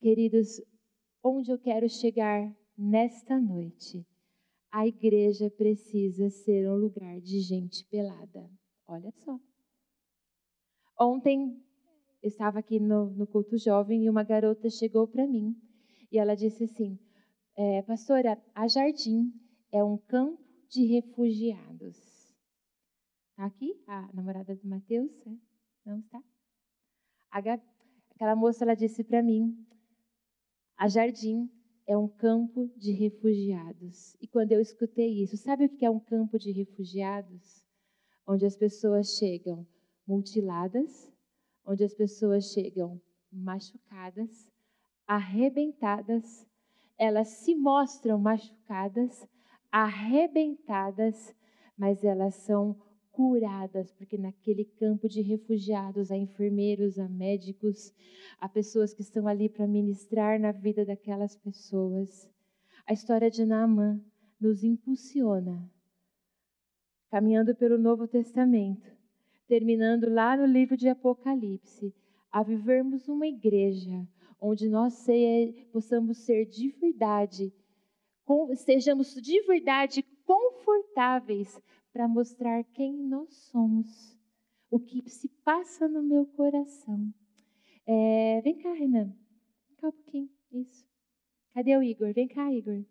Queridos, 0.00 0.62
onde 1.22 1.52
eu 1.52 1.58
quero 1.58 1.86
chegar 1.86 2.50
nesta 2.74 3.38
noite? 3.38 4.02
A 4.72 4.86
igreja 4.86 5.50
precisa 5.50 6.30
ser 6.30 6.70
um 6.70 6.76
lugar 6.76 7.20
de 7.20 7.38
gente 7.40 7.84
pelada. 7.84 8.50
Olha 8.88 9.12
só. 9.22 9.38
Ontem 10.98 11.62
estava 12.22 12.60
aqui 12.60 12.80
no, 12.80 13.10
no 13.10 13.26
culto 13.26 13.58
jovem 13.58 14.04
e 14.04 14.08
uma 14.08 14.22
garota 14.22 14.70
chegou 14.70 15.06
para 15.06 15.26
mim 15.26 15.54
e 16.10 16.16
ela 16.18 16.34
disse 16.34 16.64
assim: 16.64 16.98
é, 17.54 17.82
Pastora, 17.82 18.42
a 18.54 18.66
Jardim 18.66 19.30
é 19.70 19.84
um 19.84 19.98
campo 19.98 20.42
de 20.70 20.86
refugiados. 20.86 21.98
Está 23.32 23.44
aqui 23.44 23.78
a 23.86 24.10
namorada 24.14 24.56
do 24.56 24.66
Mateus? 24.66 25.12
É? 25.26 25.36
Não 25.84 25.98
está? 25.98 26.22
aquela 27.30 28.34
moça 28.34 28.64
ela 28.64 28.74
disse 28.74 29.04
para 29.04 29.22
mim: 29.22 29.54
a 30.80 30.88
Jardim 30.88 31.46
é 31.86 31.94
um 31.94 32.08
campo 32.08 32.72
de 32.74 32.90
refugiados. 32.90 34.16
E 34.18 34.26
quando 34.26 34.52
eu 34.52 34.62
escutei 34.62 35.22
isso, 35.22 35.36
sabe 35.36 35.66
o 35.66 35.68
que 35.68 35.84
é 35.84 35.90
um 35.90 36.00
campo 36.00 36.38
de 36.38 36.50
refugiados? 36.52 37.62
Onde 38.26 38.46
as 38.46 38.56
pessoas 38.56 39.18
chegam 39.18 39.66
mutiladas, 40.06 41.12
onde 41.66 41.84
as 41.84 41.92
pessoas 41.92 42.46
chegam 42.46 42.98
machucadas, 43.30 44.50
arrebentadas, 45.06 46.46
elas 46.96 47.28
se 47.28 47.54
mostram 47.54 48.18
machucadas, 48.18 49.28
arrebentadas, 49.70 51.36
mas 51.76 52.02
elas 52.02 52.36
são 52.36 52.80
curadas, 53.12 53.92
porque 53.92 54.16
naquele 54.16 54.64
campo 54.64 55.08
de 55.08 55.20
refugiados 55.20 56.10
há 56.10 56.16
enfermeiros, 56.16 56.98
há 56.98 57.08
médicos, 57.08 57.92
há 58.38 58.48
pessoas 58.48 58.94
que 58.94 59.02
estão 59.02 59.26
ali 59.26 59.48
para 59.48 59.66
ministrar 59.66 60.38
na 60.38 60.52
vida 60.52 60.84
daquelas 60.84 61.36
pessoas. 61.36 62.30
A 62.86 62.92
história 62.92 63.30
de 63.30 63.44
Naamã 63.44 64.00
nos 64.40 64.64
impulsiona, 64.64 65.70
caminhando 67.10 67.54
pelo 67.54 67.76
Novo 67.76 68.08
Testamento, 68.08 68.90
terminando 69.46 70.08
lá 70.08 70.36
no 70.36 70.46
livro 70.46 70.76
de 70.76 70.88
Apocalipse, 70.88 71.94
a 72.30 72.42
vivermos 72.42 73.08
uma 73.08 73.26
igreja 73.26 74.06
onde 74.40 74.68
nós 74.68 75.06
possamos 75.72 76.18
ser 76.18 76.46
de 76.46 76.70
verdade, 76.70 77.52
sejamos 78.56 79.14
de 79.14 79.42
verdade 79.42 80.02
confortáveis 80.24 81.60
para 81.92 82.08
mostrar 82.08 82.62
quem 82.64 82.96
nós 82.96 83.34
somos, 83.50 84.16
o 84.70 84.78
que 84.78 85.08
se 85.08 85.28
passa 85.44 85.88
no 85.88 86.02
meu 86.02 86.26
coração. 86.26 87.12
É, 87.86 88.40
vem 88.42 88.56
cá, 88.58 88.72
Renan. 88.72 89.06
Vem 89.68 89.76
cá 89.76 89.88
um 89.88 89.92
pouquinho. 89.92 90.30
Isso. 90.52 90.86
Cadê 91.52 91.76
o 91.76 91.82
Igor? 91.82 92.12
Vem 92.12 92.28
cá, 92.28 92.52
Igor. 92.52 92.84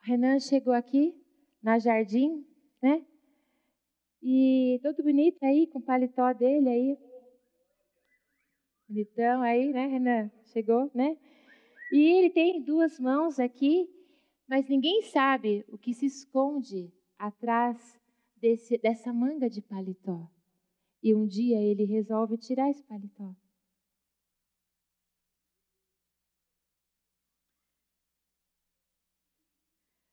O 0.00 0.04
Renan 0.04 0.40
chegou 0.40 0.72
aqui 0.72 1.14
na 1.62 1.78
jardim, 1.78 2.46
né? 2.82 3.04
E 4.22 4.80
todo 4.82 5.02
bonito 5.02 5.42
aí, 5.44 5.66
com 5.66 5.78
o 5.78 5.82
paletó 5.82 6.32
dele 6.32 6.68
aí. 6.68 6.98
Bonitão 8.88 9.42
aí, 9.42 9.70
né, 9.70 9.86
Renan? 9.86 10.30
Chegou, 10.46 10.90
né? 10.94 11.16
E 11.90 11.98
ele 11.98 12.30
tem 12.30 12.62
duas 12.62 12.98
mãos 12.98 13.38
aqui, 13.38 13.88
mas 14.46 14.68
ninguém 14.68 15.02
sabe 15.02 15.64
o 15.68 15.78
que 15.78 15.94
se 15.94 16.06
esconde 16.06 16.92
atrás 17.18 17.98
desse, 18.36 18.76
dessa 18.78 19.12
manga 19.12 19.48
de 19.48 19.62
paletó. 19.62 20.28
E 21.02 21.14
um 21.14 21.26
dia 21.26 21.60
ele 21.62 21.84
resolve 21.84 22.36
tirar 22.36 22.70
esse 22.70 22.82
paletó. 22.82 23.34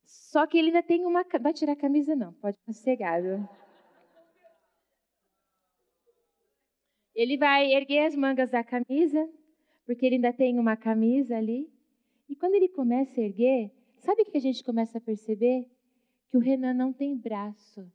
Só 0.05 0.45
que 0.45 0.57
ele 0.57 0.67
ainda 0.67 0.83
tem 0.83 1.05
uma. 1.05 1.25
Vai 1.41 1.53
tirar 1.53 1.73
a 1.73 1.77
camisa, 1.77 2.15
não, 2.15 2.33
pode 2.33 2.57
ficar 2.57 2.73
sossegado. 2.73 3.47
Ele 7.13 7.37
vai 7.37 7.73
erguer 7.73 8.05
as 8.05 8.15
mangas 8.15 8.51
da 8.51 8.61
camisa 8.63 9.29
porque 9.85 10.05
ele 10.05 10.15
ainda 10.15 10.33
tem 10.33 10.59
uma 10.59 10.75
camisa 10.75 11.37
ali. 11.37 11.71
E 12.27 12.35
quando 12.35 12.55
ele 12.55 12.67
começa 12.69 13.21
a 13.21 13.23
erguer, 13.23 13.71
sabe 13.99 14.23
o 14.23 14.25
que 14.25 14.37
a 14.37 14.41
gente 14.41 14.63
começa 14.63 14.97
a 14.97 15.01
perceber? 15.01 15.69
Que 16.29 16.37
o 16.37 16.39
Renan 16.39 16.73
não 16.73 16.91
tem 16.91 17.15
braço, 17.15 17.89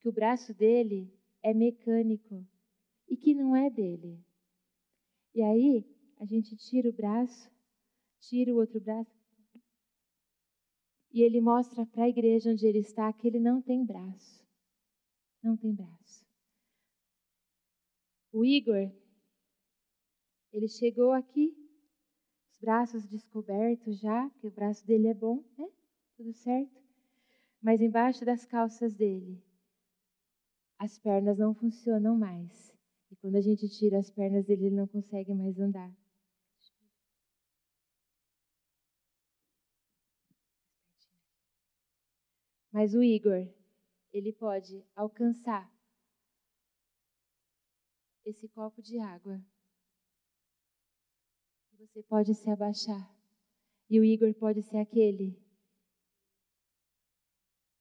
que 0.00 0.08
o 0.08 0.12
braço 0.12 0.54
dele 0.54 1.12
é 1.42 1.54
mecânico 1.54 2.46
e 3.08 3.16
que 3.16 3.34
não 3.34 3.56
é 3.56 3.70
dele. 3.70 4.22
E 5.34 5.42
aí 5.42 5.86
a 6.18 6.24
gente 6.26 6.54
tira 6.56 6.88
o 6.88 6.92
braço, 6.92 7.50
tira 8.20 8.52
o 8.52 8.58
outro 8.58 8.80
braço, 8.80 9.18
e 11.12 11.22
ele 11.22 11.40
mostra 11.40 11.84
para 11.86 12.04
a 12.04 12.08
igreja 12.08 12.50
onde 12.50 12.66
ele 12.66 12.78
está 12.78 13.12
que 13.12 13.26
ele 13.26 13.40
não 13.40 13.60
tem 13.60 13.84
braço. 13.84 14.44
Não 15.42 15.56
tem 15.56 15.74
braço. 15.74 16.24
O 18.32 18.44
Igor, 18.44 18.92
ele 20.52 20.68
chegou 20.68 21.12
aqui, 21.12 21.54
os 22.50 22.58
braços 22.58 23.06
descobertos 23.06 23.98
já, 24.00 24.28
que 24.40 24.46
o 24.46 24.50
braço 24.50 24.86
dele 24.86 25.08
é 25.08 25.14
bom, 25.14 25.44
né? 25.56 25.68
Tudo 26.16 26.32
certo. 26.32 26.80
Mas 27.62 27.80
embaixo 27.80 28.24
das 28.24 28.44
calças 28.44 28.94
dele, 28.94 29.42
as 30.78 30.98
pernas 30.98 31.38
não 31.38 31.54
funcionam 31.54 32.16
mais. 32.16 32.72
E 33.10 33.16
quando 33.16 33.36
a 33.36 33.40
gente 33.40 33.68
tira 33.68 33.98
as 33.98 34.10
pernas 34.10 34.44
dele, 34.46 34.66
ele 34.66 34.76
não 34.76 34.86
consegue 34.86 35.34
mais 35.34 35.58
andar. 35.58 35.94
Mas 42.72 42.94
o 42.94 43.02
Igor, 43.02 43.48
ele 44.12 44.32
pode 44.32 44.84
alcançar 44.94 45.70
esse 48.24 48.48
copo 48.48 48.80
de 48.80 48.98
água 48.98 49.42
você 51.80 52.02
pode 52.02 52.34
se 52.34 52.50
abaixar. 52.50 53.10
E 53.88 53.98
o 53.98 54.04
Igor 54.04 54.32
pode 54.34 54.62
ser 54.62 54.76
aquele 54.76 55.34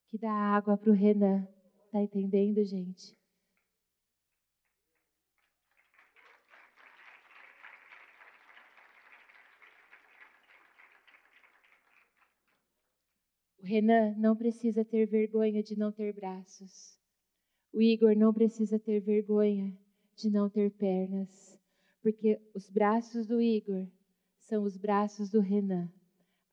que 0.07 0.17
dá 0.17 0.31
água 0.31 0.77
para 0.77 0.89
o 0.89 0.93
Renan. 0.93 1.45
Tá 1.91 2.01
entendendo, 2.01 2.63
gente? 2.63 3.13
O 13.61 13.65
Renan 13.65 14.15
não 14.17 14.35
precisa 14.35 14.85
ter 14.85 15.05
vergonha 15.07 15.61
de 15.61 15.77
não 15.77 15.91
ter 15.91 16.13
braços. 16.13 16.97
O 17.73 17.81
Igor 17.81 18.15
não 18.15 18.33
precisa 18.33 18.79
ter 18.79 19.01
vergonha 19.01 19.77
de 20.15 20.29
não 20.29 20.49
ter 20.49 20.71
pernas 20.71 21.48
porque 22.01 22.41
os 22.53 22.69
braços 22.69 23.27
do 23.27 23.41
Igor 23.41 23.87
são 24.37 24.63
os 24.63 24.77
braços 24.77 25.29
do 25.29 25.39
Renan, 25.39 25.91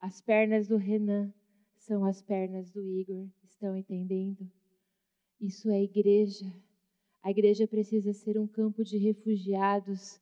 as 0.01 0.21
pernas 0.21 0.69
do 0.69 0.77
Renan 0.77 1.33
são 1.77 2.05
as 2.05 2.21
pernas 2.21 2.71
do 2.71 2.85
Igor. 2.85 3.29
Estão 3.45 3.77
entendendo? 3.77 4.51
Isso 5.41 5.71
é 5.71 5.83
igreja. 5.83 6.47
A 7.23 7.31
igreja 7.31 7.67
precisa 7.67 8.13
ser 8.13 8.39
um 8.39 8.47
campo 8.47 8.85
de 8.85 8.99
refugiados 8.99 10.21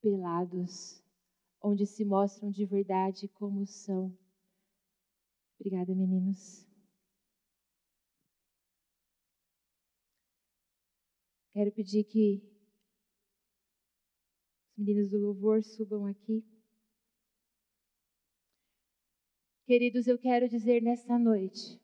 pelados, 0.00 1.02
onde 1.62 1.86
se 1.86 2.04
mostram 2.04 2.50
de 2.50 2.64
verdade 2.64 3.26
como 3.28 3.66
são. 3.66 4.16
Obrigada, 5.58 5.94
meninos. 5.94 6.66
Quero 11.52 11.72
pedir 11.72 12.04
que 12.04 12.42
os 14.76 14.84
meninos 14.84 15.08
do 15.10 15.18
louvor 15.18 15.62
subam 15.62 16.04
aqui. 16.06 16.44
Queridos, 19.66 20.06
eu 20.08 20.18
quero 20.18 20.48
dizer 20.48 20.82
nesta 20.82 21.18
noite. 21.18 21.80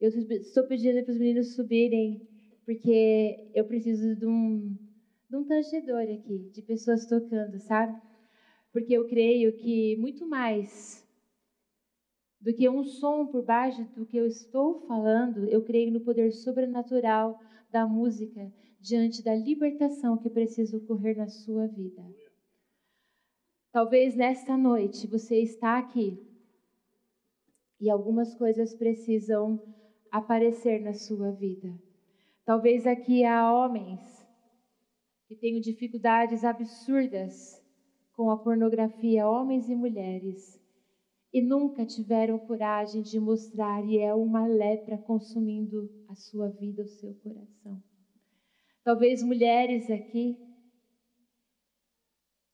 Eu 0.00 0.10
estou 0.10 0.66
pedindo 0.66 1.04
para 1.04 1.12
os 1.12 1.18
meninos 1.18 1.54
subirem, 1.54 2.26
porque 2.64 3.50
eu 3.52 3.66
preciso 3.66 4.14
de 4.14 4.26
um, 4.26 4.76
de 5.28 5.36
um 5.36 5.44
tangedor 5.44 6.02
aqui, 6.02 6.50
de 6.50 6.62
pessoas 6.62 7.04
tocando, 7.04 7.58
sabe? 7.58 8.00
Porque 8.72 8.92
eu 8.92 9.08
creio 9.08 9.56
que 9.56 9.96
muito 9.96 10.24
mais 10.24 11.04
do 12.40 12.54
que 12.54 12.68
um 12.68 12.84
som 12.84 13.26
por 13.26 13.44
baixo 13.44 13.84
do 13.96 14.06
que 14.06 14.16
eu 14.16 14.26
estou 14.26 14.86
falando, 14.86 15.48
eu 15.48 15.64
creio 15.64 15.92
no 15.92 16.00
poder 16.00 16.32
sobrenatural 16.32 17.40
da 17.72 17.84
música 17.86 18.52
diante 18.78 19.22
da 19.22 19.34
libertação 19.34 20.16
que 20.16 20.30
precisa 20.30 20.76
ocorrer 20.76 21.16
na 21.16 21.28
sua 21.28 21.66
vida. 21.66 22.02
Talvez 23.72 24.16
nesta 24.16 24.56
noite 24.56 25.06
você 25.06 25.40
está 25.40 25.78
aqui 25.78 26.18
e 27.80 27.90
algumas 27.90 28.34
coisas 28.34 28.74
precisam 28.74 29.62
aparecer 30.10 30.80
na 30.80 30.94
sua 30.94 31.30
vida. 31.32 31.72
Talvez 32.44 32.86
aqui 32.86 33.24
há 33.24 33.52
homens 33.52 34.00
que 35.26 35.36
tenham 35.36 35.60
dificuldades 35.60 36.44
absurdas 36.44 37.62
com 38.12 38.30
a 38.30 38.38
pornografia, 38.38 39.28
homens 39.28 39.68
e 39.68 39.74
mulheres 39.74 40.58
e 41.32 41.42
nunca 41.42 41.84
tiveram 41.84 42.38
coragem 42.38 43.02
de 43.02 43.20
mostrar, 43.20 43.84
e 43.84 43.98
é 43.98 44.14
uma 44.14 44.46
lepra 44.46 44.96
consumindo 44.96 45.90
a 46.08 46.14
sua 46.14 46.48
vida, 46.48 46.82
o 46.82 46.88
seu 46.88 47.14
coração. 47.16 47.82
Talvez 48.88 49.22
mulheres 49.22 49.90
aqui 49.90 50.34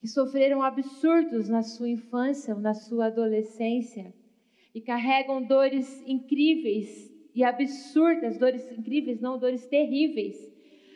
que 0.01 0.09
sofreram 0.09 0.65
absurdos 0.65 1.49
na 1.49 1.63
sua 1.63 1.89
infância 1.89 2.53
ou 2.53 2.61
na 2.61 2.75
sua 2.75 3.07
adolescência 3.07 4.13
e 4.75 4.81
carregam 4.81 5.47
dores 5.47 6.03
incríveis 6.05 7.09
e 7.37 7.45
absurdas, 7.45 8.37
dores 8.37 8.69
incríveis, 8.73 9.21
não, 9.21 9.39
dores 9.39 9.65
terríveis 9.69 10.35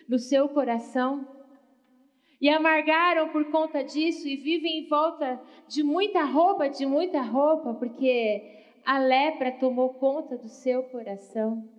no 0.09 0.19
seu 0.19 0.49
coração. 0.49 1.25
E 2.41 2.49
amargaram 2.49 3.29
por 3.29 3.49
conta 3.53 3.85
disso 3.85 4.27
e 4.27 4.35
vivem 4.39 4.81
em 4.81 4.89
volta 4.89 5.41
de 5.69 5.85
muita 5.85 6.25
roupa, 6.25 6.69
de 6.69 6.85
muita 6.85 7.23
roupa, 7.23 7.75
porque 7.75 8.43
a 8.85 8.99
lepra 8.99 9.53
tomou 9.53 9.91
conta 10.01 10.37
do 10.37 10.49
seu 10.49 10.83
coração. 10.83 11.78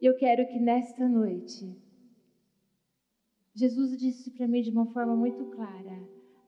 E 0.00 0.06
eu 0.06 0.16
quero 0.16 0.46
que 0.46 0.60
nesta 0.60 1.08
noite, 1.08 1.76
Jesus 3.54 3.98
disse 3.98 4.30
para 4.30 4.46
mim 4.46 4.62
de 4.62 4.70
uma 4.70 4.86
forma 4.86 5.16
muito 5.16 5.44
clara: 5.46 5.98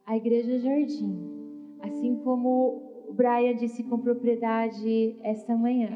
a 0.07 0.17
Igreja 0.17 0.59
Jardim, 0.59 1.19
assim 1.81 2.17
como 2.23 2.91
o 3.09 3.13
Brian 3.13 3.57
disse 3.57 3.83
com 3.83 3.99
propriedade 3.99 5.17
esta 5.23 5.57
manhã. 5.57 5.91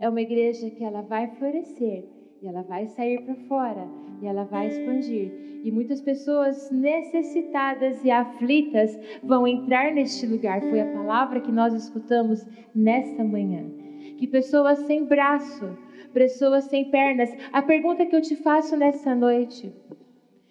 É 0.00 0.08
uma 0.08 0.22
igreja 0.22 0.70
que 0.70 0.82
ela 0.82 1.02
vai 1.02 1.26
florescer 1.36 2.08
e 2.40 2.46
ela 2.46 2.62
vai 2.62 2.86
sair 2.86 3.20
para 3.22 3.34
fora 3.46 3.86
e 4.22 4.26
ela 4.26 4.44
vai 4.44 4.68
expandir. 4.68 5.60
E 5.64 5.70
muitas 5.70 6.00
pessoas 6.00 6.70
necessitadas 6.70 8.02
e 8.04 8.10
aflitas 8.10 8.98
vão 9.22 9.46
entrar 9.46 9.92
neste 9.92 10.24
lugar. 10.24 10.60
Foi 10.62 10.80
a 10.80 10.92
palavra 10.92 11.40
que 11.40 11.52
nós 11.52 11.74
escutamos 11.74 12.46
nesta 12.74 13.24
manhã. 13.24 13.87
Que 14.18 14.26
pessoas 14.26 14.80
sem 14.80 15.04
braço, 15.04 15.78
pessoas 16.12 16.64
sem 16.64 16.90
pernas. 16.90 17.30
A 17.52 17.62
pergunta 17.62 18.04
que 18.04 18.14
eu 18.14 18.20
te 18.20 18.36
faço 18.36 18.76
nesta 18.76 19.14
noite. 19.14 19.72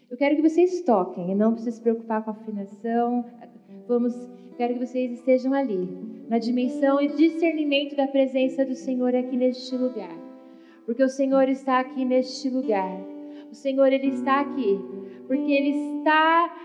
Eu 0.10 0.18
quero 0.18 0.36
que 0.38 0.42
vocês 0.42 0.82
toquem 0.82 1.32
e 1.32 1.36
não 1.36 1.52
precisa 1.52 1.76
se 1.76 1.82
preocupar 1.82 2.24
com 2.24 2.32
a 2.32 2.34
afinação. 2.34 3.26
Vamos 3.88 4.16
Quero 4.58 4.74
que 4.74 4.88
vocês 4.88 5.12
estejam 5.12 5.54
ali, 5.54 5.88
na 6.28 6.40
dimensão 6.40 7.00
e 7.00 7.10
discernimento 7.10 7.96
da 7.96 8.08
presença 8.08 8.66
do 8.66 8.74
Senhor 8.74 9.16
aqui 9.16 9.38
neste 9.38 9.78
lugar. 9.78 10.18
Porque 10.84 11.04
o 11.04 11.10
Senhor 11.10 11.48
está 11.48 11.80
aqui 11.80 12.04
neste 12.04 12.50
lugar. 12.50 13.00
O 13.52 13.54
Senhor, 13.54 13.94
Ele 13.94 14.08
está 14.08 14.40
aqui. 14.40 14.80
Porque 15.28 15.52
Ele 15.52 16.00
está 16.00 16.58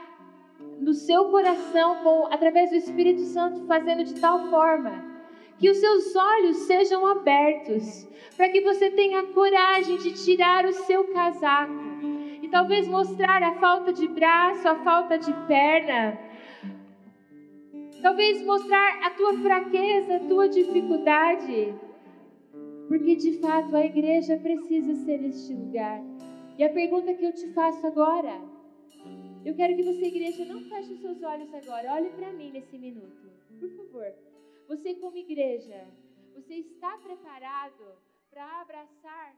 no 0.81 0.95
seu 0.95 1.27
coração, 1.27 1.97
com, 2.03 2.33
através 2.33 2.71
do 2.71 2.77
Espírito 2.77 3.21
Santo, 3.25 3.67
fazendo 3.67 4.05
de 4.05 4.19
tal 4.19 4.49
forma 4.49 5.12
que 5.63 5.71
os 5.71 5.79
seus 5.79 6.15
olhos 6.15 6.57
sejam 6.59 7.07
abertos, 7.07 8.07
para 8.37 8.51
que 8.51 8.61
você 8.61 8.91
tenha 8.91 9.23
coragem 9.29 9.97
de 9.97 10.13
tirar 10.13 10.67
o 10.67 10.73
seu 10.73 11.05
casaco 11.05 11.73
e 12.43 12.49
talvez 12.49 12.87
mostrar 12.87 13.43
a 13.43 13.55
falta 13.55 13.93
de 13.93 14.07
braço, 14.09 14.69
a 14.69 14.75
falta 14.83 15.17
de 15.17 15.33
perna 15.47 16.19
Talvez 18.03 18.43
mostrar 18.43 19.07
a 19.07 19.11
tua 19.11 19.33
fraqueza, 19.39 20.17
a 20.17 20.21
tua 20.27 20.49
dificuldade. 20.49 21.73
Porque 22.89 23.15
de 23.15 23.39
fato 23.39 23.77
a 23.77 23.87
igreja 23.87 24.37
precisa 24.39 24.93
ser 25.05 25.25
este 25.25 25.55
lugar. 25.55 26.03
E 26.59 26.65
a 26.65 26.71
pergunta 26.71 27.15
que 27.15 27.25
eu 27.25 27.33
te 27.33 27.47
faço 27.53 27.87
agora, 27.87 28.41
eu 29.45 29.55
quero 29.55 29.77
que 29.77 29.85
você, 29.85 30.07
igreja, 30.07 30.45
não 30.45 30.61
feche 30.63 30.95
os 30.95 31.01
seus 31.01 31.23
olhos 31.23 31.55
agora. 31.55 31.95
Olhe 31.95 32.11
para 32.11 32.33
mim 32.33 32.51
nesse 32.51 32.77
minuto, 32.77 33.31
por 33.61 33.71
favor. 33.71 34.13
Você, 34.69 34.95
como 34.95 35.17
igreja, 35.17 35.87
você 36.35 36.55
está 36.55 36.97
preparado 36.99 37.99
para 38.31 38.61
abraçar 38.61 39.37